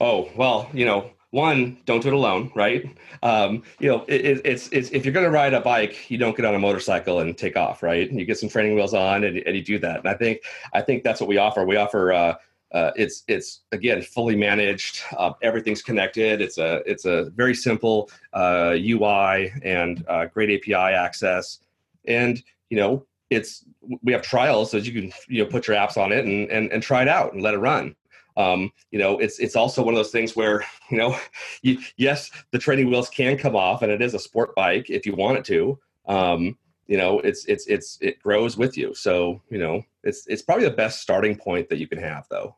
Oh 0.00 0.28
well, 0.36 0.68
you 0.74 0.84
know, 0.84 1.10
one, 1.30 1.78
don't 1.86 2.02
do 2.02 2.08
it 2.08 2.14
alone, 2.14 2.52
right? 2.54 2.96
Um, 3.22 3.62
you 3.78 3.88
know, 3.88 4.04
it, 4.06 4.42
it's, 4.44 4.68
it's 4.68 4.90
if 4.90 5.04
you're 5.04 5.14
going 5.14 5.24
to 5.24 5.30
ride 5.30 5.54
a 5.54 5.60
bike, 5.60 6.10
you 6.10 6.18
don't 6.18 6.36
get 6.36 6.44
on 6.44 6.54
a 6.54 6.58
motorcycle 6.58 7.20
and 7.20 7.36
take 7.38 7.56
off, 7.56 7.82
right? 7.82 8.10
You 8.10 8.24
get 8.24 8.38
some 8.38 8.48
training 8.48 8.74
wheels 8.74 8.94
on 8.94 9.24
and, 9.24 9.38
and 9.38 9.56
you 9.56 9.62
do 9.62 9.78
that. 9.78 10.00
And 10.00 10.08
I 10.08 10.14
think 10.14 10.40
I 10.74 10.82
think 10.82 11.04
that's 11.04 11.20
what 11.20 11.28
we 11.28 11.38
offer. 11.38 11.64
We 11.64 11.76
offer 11.76 12.12
uh, 12.12 12.34
uh, 12.72 12.90
it's 12.96 13.24
it's 13.28 13.60
again 13.72 14.02
fully 14.02 14.36
managed. 14.36 15.02
Uh, 15.16 15.32
everything's 15.42 15.82
connected. 15.82 16.40
It's 16.40 16.58
a 16.58 16.82
it's 16.84 17.06
a 17.06 17.30
very 17.30 17.54
simple 17.54 18.10
uh, 18.32 18.76
UI 18.78 19.52
and 19.62 20.04
uh, 20.08 20.26
great 20.26 20.50
API 20.50 20.94
access. 20.94 21.60
And 22.06 22.42
you 22.68 22.78
know 22.78 23.06
it's 23.30 23.64
we 24.02 24.12
have 24.12 24.22
trials 24.22 24.70
so 24.70 24.76
you 24.76 24.92
can 24.92 25.12
you 25.28 25.42
know 25.42 25.50
put 25.50 25.66
your 25.66 25.76
apps 25.76 25.96
on 25.96 26.12
it 26.12 26.24
and 26.24 26.50
and, 26.50 26.72
and 26.72 26.82
try 26.82 27.02
it 27.02 27.08
out 27.08 27.32
and 27.32 27.42
let 27.42 27.54
it 27.54 27.58
run. 27.58 27.94
Um, 28.36 28.72
you 28.90 28.98
know 28.98 29.18
it's 29.18 29.38
it's 29.38 29.56
also 29.56 29.82
one 29.82 29.94
of 29.94 29.98
those 29.98 30.12
things 30.12 30.36
where 30.36 30.64
you 30.90 30.98
know 30.98 31.18
you, 31.62 31.78
yes 31.96 32.30
the 32.50 32.58
training 32.58 32.88
wheels 32.88 33.10
can 33.10 33.36
come 33.36 33.56
off 33.56 33.82
and 33.82 33.92
it 33.92 34.02
is 34.02 34.14
a 34.14 34.18
sport 34.18 34.54
bike 34.54 34.90
if 34.90 35.06
you 35.06 35.14
want 35.14 35.38
it 35.38 35.44
to. 35.46 35.78
Um, 36.06 36.56
you 36.90 36.96
know 36.96 37.20
it's 37.20 37.44
it's 37.46 37.66
it's 37.68 37.98
it 38.00 38.20
grows 38.20 38.56
with 38.56 38.76
you 38.76 38.92
so 38.94 39.40
you 39.48 39.58
know 39.58 39.80
it's 40.02 40.26
it's 40.26 40.42
probably 40.42 40.64
the 40.64 40.72
best 40.72 41.00
starting 41.00 41.36
point 41.36 41.68
that 41.68 41.78
you 41.78 41.86
can 41.86 41.98
have 41.98 42.26
though 42.28 42.56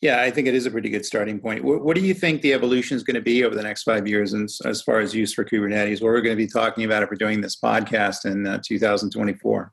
yeah, 0.00 0.20
I 0.20 0.30
think 0.30 0.46
it 0.48 0.54
is 0.54 0.66
a 0.66 0.70
pretty 0.70 0.90
good 0.90 1.06
starting 1.06 1.38
point. 1.38 1.64
What, 1.64 1.82
what 1.82 1.94
do 1.94 2.02
you 2.02 2.14
think 2.14 2.42
the 2.42 2.52
evolution 2.52 2.96
is 2.96 3.02
going 3.02 3.14
to 3.14 3.22
be 3.22 3.44
over 3.44 3.54
the 3.54 3.62
next 3.62 3.84
five 3.84 4.06
years 4.06 4.32
and 4.32 4.48
as 4.64 4.82
far 4.82 5.00
as 5.00 5.14
use 5.14 5.32
for 5.32 5.44
Kubernetes? 5.44 6.02
What 6.02 6.08
we're 6.08 6.20
going 6.20 6.36
to 6.36 6.42
be 6.42 6.50
talking 6.50 6.84
about 6.84 7.02
if 7.02 7.10
we're 7.10 7.16
doing 7.16 7.40
this 7.40 7.56
podcast 7.56 8.24
in 8.24 8.46
uh, 8.46 8.60
2024? 8.64 9.72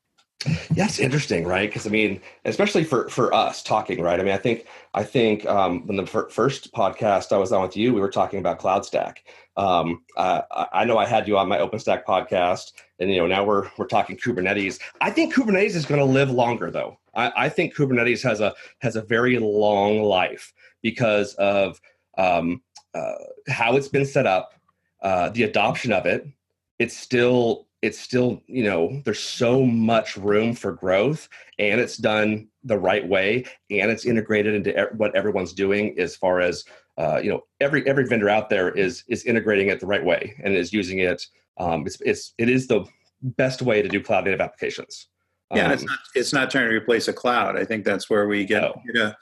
Yes, 0.73 0.99
interesting, 0.99 1.45
right? 1.45 1.69
Because 1.69 1.85
I 1.85 1.91
mean, 1.91 2.19
especially 2.45 2.83
for 2.83 3.07
for 3.09 3.33
us 3.33 3.61
talking, 3.61 4.01
right? 4.01 4.19
I 4.19 4.23
mean, 4.23 4.33
I 4.33 4.37
think 4.37 4.65
I 4.93 5.03
think 5.03 5.45
um, 5.45 5.85
when 5.85 5.97
the 5.97 6.05
fir- 6.05 6.29
first 6.29 6.73
podcast 6.73 7.31
I 7.31 7.37
was 7.37 7.51
on 7.51 7.61
with 7.61 7.77
you, 7.77 7.93
we 7.93 8.01
were 8.01 8.09
talking 8.09 8.39
about 8.39 8.59
CloudStack. 8.59 9.17
Um, 9.57 10.03
uh, 10.17 10.41
I 10.73 10.85
know 10.85 10.97
I 10.97 11.05
had 11.05 11.27
you 11.27 11.37
on 11.37 11.47
my 11.47 11.59
OpenStack 11.59 12.05
podcast, 12.05 12.71
and 12.99 13.11
you 13.11 13.17
know 13.17 13.27
now 13.27 13.43
we're 13.43 13.69
we're 13.77 13.85
talking 13.85 14.17
Kubernetes. 14.17 14.79
I 14.99 15.11
think 15.11 15.35
Kubernetes 15.35 15.75
is 15.75 15.85
going 15.85 15.99
to 15.99 16.05
live 16.05 16.31
longer, 16.31 16.71
though. 16.71 16.97
I, 17.13 17.45
I, 17.45 17.49
think 17.49 17.75
Kubernetes 17.75 18.23
has 18.23 18.39
a 18.39 18.53
has 18.79 18.95
a 18.95 19.01
very 19.01 19.37
long 19.37 20.01
life 20.01 20.53
because 20.81 21.33
of 21.35 21.79
um, 22.17 22.61
uh, 22.93 23.13
how 23.47 23.75
it's 23.75 23.87
been 23.87 24.05
set 24.05 24.25
up, 24.25 24.53
uh, 25.01 25.29
the 25.29 25.43
adoption 25.43 25.91
of 25.91 26.05
it. 26.05 26.27
It's 26.79 26.95
still 26.95 27.67
it's 27.81 27.99
still 27.99 28.41
you 28.47 28.63
know 28.63 29.01
there's 29.05 29.19
so 29.19 29.65
much 29.65 30.17
room 30.17 30.53
for 30.53 30.73
growth, 30.73 31.29
and 31.59 31.81
it's 31.81 31.97
done 31.97 32.47
the 32.63 32.77
right 32.77 33.07
way, 33.07 33.45
and 33.69 33.91
it's 33.91 34.05
integrated 34.05 34.53
into 34.53 34.89
what 34.95 35.15
everyone's 35.15 35.53
doing 35.53 35.97
as 35.99 36.15
far 36.15 36.41
as 36.41 36.63
uh, 36.97 37.19
you 37.23 37.29
know 37.29 37.41
every 37.59 37.87
every 37.87 38.07
vendor 38.07 38.29
out 38.29 38.49
there 38.49 38.69
is 38.71 39.03
is 39.07 39.23
integrating 39.25 39.69
it 39.69 39.79
the 39.79 39.85
right 39.85 40.03
way 40.03 40.35
and 40.43 40.55
is 40.55 40.73
using 40.73 40.99
it. 40.99 41.25
Um, 41.57 41.85
it's 41.85 41.99
it's 42.01 42.33
it 42.37 42.49
is 42.49 42.67
the 42.67 42.85
best 43.21 43.61
way 43.61 43.81
to 43.81 43.89
do 43.89 44.01
cloud 44.01 44.25
native 44.25 44.41
applications. 44.41 45.07
Yeah, 45.53 45.67
um, 45.67 45.71
it's 45.71 45.83
not 45.83 45.99
it's 46.15 46.33
not 46.33 46.51
trying 46.51 46.69
to 46.69 46.75
replace 46.75 47.07
a 47.07 47.13
cloud. 47.13 47.57
I 47.57 47.65
think 47.65 47.85
that's 47.85 48.09
where 48.09 48.27
we 48.27 48.45
get 48.45 48.61
no. 48.61 48.81
you 48.85 48.93
know, 48.93 49.13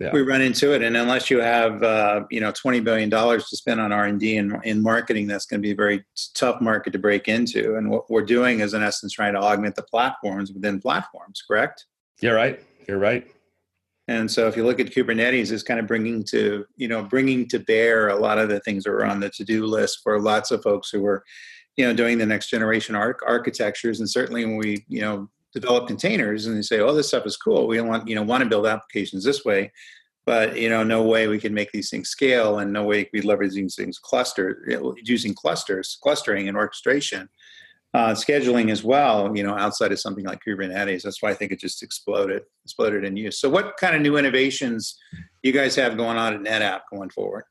yeah. 0.00 0.10
we 0.12 0.22
run 0.22 0.40
into 0.40 0.74
it. 0.74 0.82
And 0.82 0.96
unless 0.96 1.30
you 1.30 1.40
have 1.40 1.82
uh, 1.82 2.24
you 2.30 2.40
know 2.40 2.52
twenty 2.52 2.80
billion 2.80 3.08
dollars 3.08 3.48
to 3.48 3.56
spend 3.56 3.80
on 3.80 3.92
R 3.92 4.06
and 4.06 4.18
D 4.18 4.36
and 4.36 4.56
in 4.64 4.82
marketing, 4.82 5.26
that's 5.26 5.46
going 5.46 5.60
to 5.60 5.66
be 5.66 5.72
a 5.72 5.76
very 5.76 6.04
tough 6.34 6.60
market 6.60 6.92
to 6.92 6.98
break 6.98 7.28
into. 7.28 7.76
And 7.76 7.90
what 7.90 8.10
we're 8.10 8.24
doing 8.24 8.60
is 8.60 8.74
in 8.74 8.82
essence 8.82 9.12
trying 9.12 9.34
to 9.34 9.40
augment 9.40 9.76
the 9.76 9.82
platforms 9.82 10.52
within 10.52 10.80
platforms. 10.80 11.42
Correct? 11.46 11.86
You're 12.20 12.36
right. 12.36 12.60
You're 12.88 12.98
right. 12.98 13.26
And 14.08 14.28
so 14.28 14.48
if 14.48 14.56
you 14.56 14.64
look 14.64 14.80
at 14.80 14.88
Kubernetes, 14.88 15.52
it's 15.52 15.62
kind 15.62 15.78
of 15.78 15.86
bringing 15.86 16.24
to 16.24 16.66
you 16.76 16.88
know 16.88 17.04
bringing 17.04 17.46
to 17.48 17.58
bear 17.58 18.08
a 18.08 18.16
lot 18.16 18.38
of 18.38 18.48
the 18.48 18.60
things 18.60 18.84
that 18.84 18.90
are 18.90 19.04
on 19.04 19.20
the 19.20 19.30
to 19.30 19.44
do 19.44 19.66
list 19.66 20.00
for 20.02 20.20
lots 20.20 20.50
of 20.50 20.62
folks 20.62 20.90
who 20.90 21.06
are 21.06 21.24
you 21.76 21.86
know 21.86 21.94
doing 21.94 22.18
the 22.18 22.26
next 22.26 22.50
generation 22.50 22.94
arch- 22.94 23.20
architectures. 23.26 24.00
And 24.00 24.10
certainly 24.10 24.44
when 24.44 24.56
we 24.56 24.84
you 24.88 25.00
know 25.00 25.30
develop 25.52 25.86
containers 25.86 26.46
and 26.46 26.56
they 26.56 26.62
say, 26.62 26.80
"Oh, 26.80 26.94
this 26.94 27.08
stuff 27.08 27.26
is 27.26 27.36
cool. 27.36 27.66
We 27.66 27.80
want 27.80 28.08
you 28.08 28.14
know 28.14 28.22
want 28.22 28.42
to 28.42 28.48
build 28.48 28.66
applications 28.66 29.24
this 29.24 29.44
way." 29.44 29.72
But 30.26 30.56
you 30.58 30.68
know, 30.68 30.82
no 30.82 31.02
way 31.02 31.28
we 31.28 31.38
can 31.38 31.54
make 31.54 31.72
these 31.72 31.90
things 31.90 32.08
scale, 32.08 32.58
and 32.58 32.72
no 32.72 32.84
way 32.84 33.08
we 33.12 33.20
leverage 33.22 33.54
these 33.54 33.74
things 33.74 33.98
cluster 33.98 34.64
using 35.02 35.34
clusters, 35.34 35.98
clustering 36.02 36.48
and 36.48 36.56
orchestration, 36.56 37.28
uh, 37.94 38.12
scheduling 38.12 38.70
as 38.70 38.84
well. 38.84 39.34
You 39.36 39.42
know, 39.42 39.56
outside 39.56 39.92
of 39.92 40.00
something 40.00 40.24
like 40.24 40.40
Kubernetes, 40.46 41.02
that's 41.02 41.22
why 41.22 41.30
I 41.30 41.34
think 41.34 41.52
it 41.52 41.60
just 41.60 41.82
exploded, 41.82 42.42
exploded 42.64 43.04
in 43.04 43.16
use. 43.16 43.40
So, 43.40 43.48
what 43.48 43.76
kind 43.78 43.96
of 43.96 44.02
new 44.02 44.16
innovations 44.16 44.96
you 45.42 45.52
guys 45.52 45.74
have 45.76 45.96
going 45.96 46.16
on 46.16 46.34
at 46.34 46.40
NetApp 46.40 46.82
going 46.92 47.10
forward? 47.10 47.44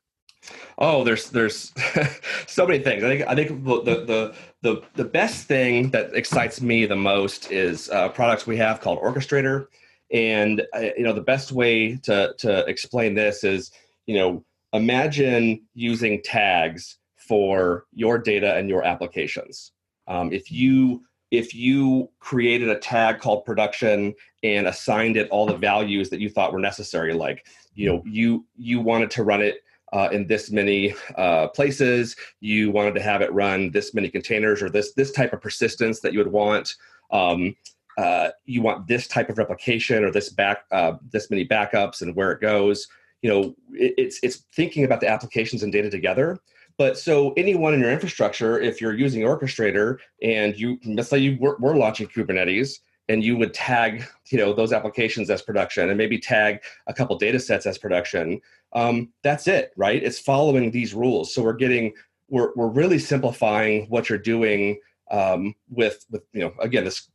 Oh, 0.78 1.04
there's 1.04 1.30
there's 1.30 1.72
so 2.46 2.66
many 2.66 2.82
things. 2.82 3.04
I 3.04 3.08
think 3.08 3.28
I 3.28 3.34
think 3.34 3.64
the 3.64 4.04
the 4.04 4.34
the 4.62 4.82
the 4.94 5.04
best 5.04 5.46
thing 5.46 5.90
that 5.90 6.14
excites 6.14 6.60
me 6.60 6.86
the 6.86 6.96
most 6.96 7.50
is 7.50 7.90
uh, 7.90 8.08
products 8.08 8.46
we 8.46 8.56
have 8.56 8.80
called 8.80 8.98
Orchestrator, 9.00 9.66
and 10.12 10.62
uh, 10.74 10.90
you 10.96 11.04
know 11.04 11.12
the 11.12 11.20
best 11.20 11.52
way 11.52 11.96
to 12.04 12.34
to 12.38 12.64
explain 12.66 13.14
this 13.14 13.44
is 13.44 13.70
you 14.06 14.16
know 14.16 14.44
imagine 14.72 15.62
using 15.74 16.22
tags 16.22 16.96
for 17.16 17.84
your 17.92 18.18
data 18.18 18.56
and 18.56 18.68
your 18.68 18.84
applications. 18.84 19.72
Um, 20.08 20.32
if 20.32 20.50
you 20.50 21.02
if 21.30 21.54
you 21.54 22.10
created 22.18 22.68
a 22.70 22.78
tag 22.78 23.20
called 23.20 23.44
production 23.44 24.14
and 24.42 24.66
assigned 24.66 25.16
it 25.16 25.28
all 25.30 25.46
the 25.46 25.56
values 25.56 26.10
that 26.10 26.20
you 26.20 26.28
thought 26.28 26.52
were 26.52 26.58
necessary, 26.58 27.12
like 27.12 27.46
you 27.74 27.86
know 27.86 28.02
you 28.06 28.46
you 28.56 28.80
wanted 28.80 29.10
to 29.12 29.22
run 29.22 29.42
it 29.42 29.62
uh, 29.92 30.08
in 30.12 30.26
this 30.26 30.50
many 30.50 30.94
uh, 31.16 31.48
places, 31.48 32.16
you 32.40 32.70
wanted 32.70 32.94
to 32.94 33.02
have 33.02 33.22
it 33.22 33.32
run 33.32 33.70
this 33.70 33.94
many 33.94 34.08
containers 34.08 34.62
or 34.62 34.70
this 34.70 34.92
this 34.92 35.12
type 35.12 35.32
of 35.32 35.40
persistence 35.40 36.00
that 36.00 36.12
you 36.12 36.18
would 36.18 36.32
want. 36.32 36.74
Um, 37.10 37.56
uh, 37.98 38.30
you 38.44 38.62
want 38.62 38.86
this 38.86 39.06
type 39.08 39.28
of 39.28 39.38
replication 39.38 40.04
or 40.04 40.10
this 40.10 40.28
back 40.30 40.64
uh, 40.70 40.94
this 41.10 41.30
many 41.30 41.46
backups 41.46 42.02
and 42.02 42.14
where 42.14 42.32
it 42.32 42.40
goes. 42.40 42.88
You 43.22 43.30
know, 43.30 43.56
it, 43.72 43.94
it's 43.98 44.20
it's 44.22 44.36
thinking 44.54 44.84
about 44.84 45.00
the 45.00 45.08
applications 45.08 45.62
and 45.62 45.72
data 45.72 45.90
together 45.90 46.40
but 46.80 46.96
so 46.96 47.34
anyone 47.36 47.74
in 47.74 47.80
your 47.80 47.92
infrastructure, 47.92 48.58
if 48.58 48.80
you're 48.80 48.96
using 48.96 49.20
Orchestrator 49.20 49.98
and 50.22 50.58
you, 50.58 50.78
let's 50.86 51.10
say 51.10 51.18
you 51.18 51.36
were, 51.38 51.58
were 51.58 51.76
launching 51.76 52.06
Kubernetes 52.06 52.78
and 53.10 53.22
you 53.22 53.36
would 53.36 53.52
tag, 53.52 54.06
you 54.30 54.38
know, 54.38 54.54
those 54.54 54.72
applications 54.72 55.28
as 55.28 55.42
production 55.42 55.90
and 55.90 55.98
maybe 55.98 56.18
tag 56.18 56.60
a 56.86 56.94
couple 56.94 57.18
data 57.18 57.38
sets 57.38 57.66
as 57.66 57.76
production. 57.76 58.40
Um, 58.72 59.12
that's 59.22 59.48
it, 59.48 59.72
right? 59.76 60.02
It's 60.02 60.18
following 60.18 60.70
these 60.70 60.94
rules. 60.94 61.34
So 61.34 61.42
we're 61.42 61.54
getting, 61.54 61.92
we're, 62.28 62.52
we're 62.54 62.68
really 62.68 62.98
simplifying 62.98 63.86
what 63.86 64.08
you're 64.08 64.18
doing 64.18 64.78
um, 65.10 65.54
with, 65.68 66.04
with, 66.10 66.22
you 66.32 66.40
know, 66.40 66.52
again, 66.60 66.84
this 66.84 67.08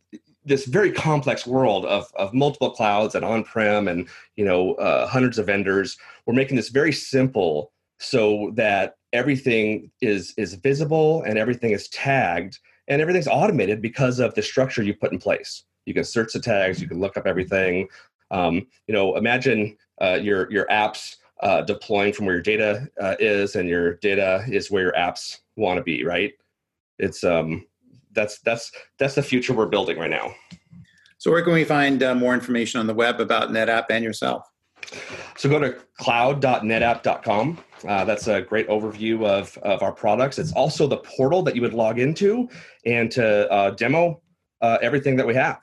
this 0.45 0.65
very 0.65 0.91
complex 0.91 1.45
world 1.45 1.85
of, 1.85 2.07
of 2.15 2.33
multiple 2.33 2.69
clouds 2.69 3.15
and 3.15 3.25
on-prem 3.25 3.87
and 3.87 4.07
you 4.35 4.45
know 4.45 4.75
uh, 4.75 5.07
hundreds 5.07 5.37
of 5.37 5.47
vendors 5.47 5.97
we're 6.25 6.33
making 6.33 6.55
this 6.55 6.69
very 6.69 6.93
simple 6.93 7.71
so 7.99 8.51
that 8.53 8.95
everything 9.11 9.91
is 10.01 10.33
is 10.37 10.53
visible 10.55 11.23
and 11.23 11.37
everything 11.37 11.71
is 11.71 11.87
tagged 11.89 12.59
and 12.87 13.01
everything's 13.01 13.27
automated 13.27 13.81
because 13.81 14.19
of 14.19 14.33
the 14.35 14.41
structure 14.41 14.83
you 14.83 14.93
put 14.93 15.11
in 15.11 15.19
place 15.19 15.63
you 15.85 15.93
can 15.93 16.03
search 16.03 16.33
the 16.33 16.39
tags 16.39 16.81
you 16.81 16.87
can 16.87 16.99
look 16.99 17.17
up 17.17 17.25
everything 17.25 17.87
um, 18.31 18.67
you 18.87 18.93
know 18.93 19.15
imagine 19.17 19.75
uh, 20.01 20.19
your 20.21 20.51
your 20.51 20.65
apps 20.67 21.17
uh, 21.41 21.61
deploying 21.61 22.13
from 22.13 22.25
where 22.25 22.35
your 22.35 22.41
data 22.41 22.87
uh, 23.01 23.15
is 23.19 23.55
and 23.55 23.67
your 23.67 23.95
data 23.95 24.43
is 24.47 24.71
where 24.71 24.83
your 24.83 24.93
apps 24.93 25.39
want 25.55 25.77
to 25.77 25.83
be 25.83 26.03
right 26.03 26.33
it's 26.99 27.23
um 27.23 27.65
that's 28.13 28.39
that's 28.39 28.71
that's 28.99 29.15
the 29.15 29.23
future 29.23 29.53
we're 29.53 29.65
building 29.65 29.97
right 29.97 30.09
now 30.09 30.33
so 31.17 31.31
where 31.31 31.41
can 31.41 31.53
we 31.53 31.63
find 31.63 32.03
uh, 32.03 32.15
more 32.15 32.33
information 32.33 32.79
on 32.79 32.87
the 32.87 32.93
web 32.93 33.19
about 33.19 33.49
netapp 33.49 33.85
and 33.89 34.03
yourself 34.03 34.49
so 35.37 35.49
go 35.49 35.59
to 35.59 35.75
cloud.netapp.com. 35.97 37.57
Uh, 37.87 38.05
that's 38.05 38.27
a 38.27 38.41
great 38.41 38.67
overview 38.67 39.25
of, 39.25 39.57
of 39.59 39.83
our 39.83 39.91
products. 39.91 40.39
It's 40.39 40.53
also 40.53 40.87
the 40.87 40.97
portal 40.97 41.41
that 41.43 41.55
you 41.55 41.61
would 41.61 41.73
log 41.73 41.99
into 41.99 42.49
and 42.85 43.11
to 43.11 43.51
uh, 43.51 43.71
demo 43.71 44.21
uh, 44.61 44.77
everything 44.81 45.15
that 45.17 45.27
we 45.27 45.35
have. 45.35 45.59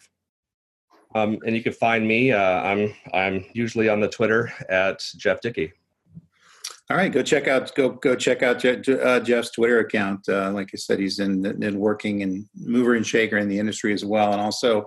Um, 1.14 1.38
and 1.44 1.54
you 1.54 1.62
can 1.62 1.72
find 1.72 2.06
me. 2.06 2.32
Uh, 2.32 2.62
I'm 2.62 2.94
I'm 3.12 3.44
usually 3.52 3.88
on 3.88 4.00
the 4.00 4.08
Twitter 4.08 4.52
at 4.68 5.04
Jeff 5.16 5.40
Dickey. 5.40 5.72
All 6.90 6.96
right, 6.96 7.12
go 7.12 7.22
check 7.22 7.48
out 7.48 7.74
go 7.74 7.90
go 7.90 8.14
check 8.14 8.42
out 8.42 8.64
uh, 8.64 9.20
Jeff's 9.20 9.50
Twitter 9.50 9.78
account. 9.80 10.28
Uh, 10.28 10.50
like 10.52 10.70
I 10.74 10.76
said, 10.76 10.98
he's 10.98 11.18
in, 11.18 11.44
in 11.62 11.78
working 11.78 12.22
and 12.22 12.46
mover 12.54 12.94
and 12.94 13.06
shaker 13.06 13.38
in 13.38 13.48
the 13.48 13.58
industry 13.58 13.92
as 13.92 14.04
well, 14.04 14.32
and 14.32 14.40
also 14.40 14.86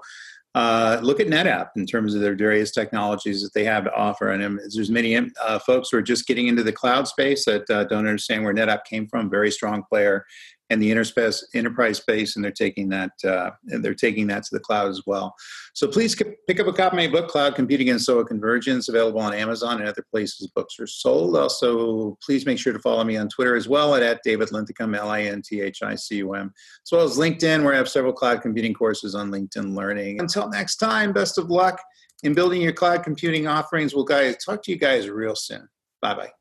uh, 0.56 1.00
look 1.04 1.20
at 1.20 1.28
NetApp 1.28 1.70
in 1.76 1.86
terms 1.86 2.16
of 2.16 2.22
their 2.22 2.36
various 2.36 2.72
technologies 2.72 3.44
that 3.44 3.54
they 3.54 3.66
have 3.66 3.84
to 3.84 3.94
offer. 3.94 4.32
And 4.32 4.60
there's 4.74 4.90
many 4.90 5.18
uh, 5.18 5.60
folks 5.60 5.90
who 5.92 5.98
are 5.98 6.02
just 6.02 6.28
getting 6.28 6.48
into 6.48 6.64
the 6.64 6.72
cloud 6.72 7.08
space 7.08 7.44
that 7.46 7.70
uh, 7.70 7.84
don't 7.84 8.08
understand 8.08 8.44
where 8.44 8.54
NetApp 8.54 8.86
came 8.86 9.06
from. 9.06 9.30
Very 9.30 9.52
strong 9.52 9.84
player 9.84 10.26
and 10.70 10.82
the 10.82 10.92
enterprise 10.92 11.98
space, 11.98 12.36
and 12.36 12.44
they're 12.44 12.52
taking 12.52 12.90
that 12.90 13.12
uh, 13.24 13.52
and 13.68 13.84
they're 13.84 13.94
taking 13.94 14.28
that 14.28 14.44
to 14.44 14.50
the 14.52 14.60
cloud 14.60 14.90
as 14.90 15.02
well. 15.06 15.36
So 15.74 15.88
please 15.88 16.16
pick 16.48 16.60
up 16.60 16.68
a 16.68 16.74
copy 16.74 16.88
of 16.88 16.94
my 16.94 17.08
book, 17.08 17.30
Cloud 17.30 17.56
Computing 17.56 17.90
and 17.90 18.02
SOA 18.02 18.26
Convergence, 18.26 18.90
available 18.90 19.20
on 19.20 19.34
Amazon 19.34 19.80
and 19.80 19.88
other 19.88 20.04
places 20.10 20.48
books 20.56 20.80
are 20.80 20.88
sold. 20.88 21.36
Also, 21.38 22.18
please 22.26 22.46
make 22.46 22.58
sure 22.58 22.74
to 22.74 22.80
follow 22.80 23.04
me 23.04 23.18
on 23.18 23.30
Twitter 23.30 23.56
as 23.56 23.68
well 23.68 23.96
at, 23.96 24.02
at 24.02 24.22
David 24.24 24.52
Linthicum, 24.52 24.96
L-I-N-T-H-I-C-U-M, 24.96 26.54
as 26.56 26.92
well 26.92 27.04
as 27.04 27.18
LinkedIn, 27.18 27.64
where 27.64 27.74
I 27.74 27.78
have 27.78 27.90
several 27.90 28.14
cloud 28.14 28.42
computing 28.42 28.74
courses 28.74 29.16
on 29.16 29.32
LinkedIn 29.32 29.76
Learning. 29.76 30.20
Until 30.20 30.50
next 30.50 30.78
time, 30.78 31.14
best 31.14 31.38
of 31.38 31.50
luck 31.50 31.80
in 32.24 32.34
building 32.34 32.62
your 32.62 32.74
cloud 32.74 33.04
computing 33.04 33.48
offerings. 33.48 33.94
We'll 33.94 34.06
guys 34.06 34.38
talk 34.44 34.64
to 34.64 34.72
you 34.72 34.78
guys 34.78 35.10
real 35.10 35.36
soon. 35.36 35.68
Bye 36.02 36.16
bye. 36.16 36.32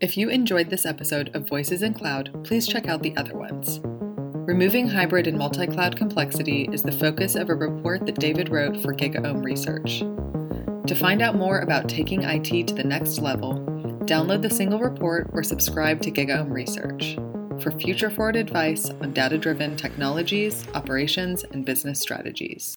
If 0.00 0.16
you 0.16 0.30
enjoyed 0.30 0.70
this 0.70 0.86
episode 0.86 1.30
of 1.36 1.46
Voices 1.46 1.82
in 1.82 1.92
Cloud, 1.92 2.42
please 2.42 2.66
check 2.66 2.88
out 2.88 3.02
the 3.02 3.14
other 3.18 3.36
ones. 3.36 3.80
Removing 3.84 4.88
hybrid 4.88 5.26
and 5.26 5.36
multi 5.36 5.66
cloud 5.66 5.94
complexity 5.94 6.66
is 6.72 6.82
the 6.82 6.90
focus 6.90 7.34
of 7.34 7.50
a 7.50 7.54
report 7.54 8.06
that 8.06 8.18
David 8.18 8.48
wrote 8.48 8.80
for 8.80 8.94
GigaOM 8.94 9.44
Research. 9.44 9.98
To 10.86 10.94
find 10.94 11.20
out 11.20 11.36
more 11.36 11.58
about 11.58 11.86
taking 11.86 12.22
IT 12.22 12.68
to 12.68 12.74
the 12.74 12.82
next 12.82 13.18
level, 13.18 13.56
download 14.06 14.40
the 14.40 14.48
single 14.48 14.78
report 14.78 15.28
or 15.34 15.42
subscribe 15.42 16.00
to 16.00 16.10
GigaOM 16.10 16.50
Research 16.50 17.18
for 17.62 17.70
future 17.70 18.08
forward 18.08 18.36
advice 18.36 18.88
on 18.88 19.12
data 19.12 19.36
driven 19.36 19.76
technologies, 19.76 20.64
operations, 20.72 21.44
and 21.44 21.66
business 21.66 22.00
strategies. 22.00 22.68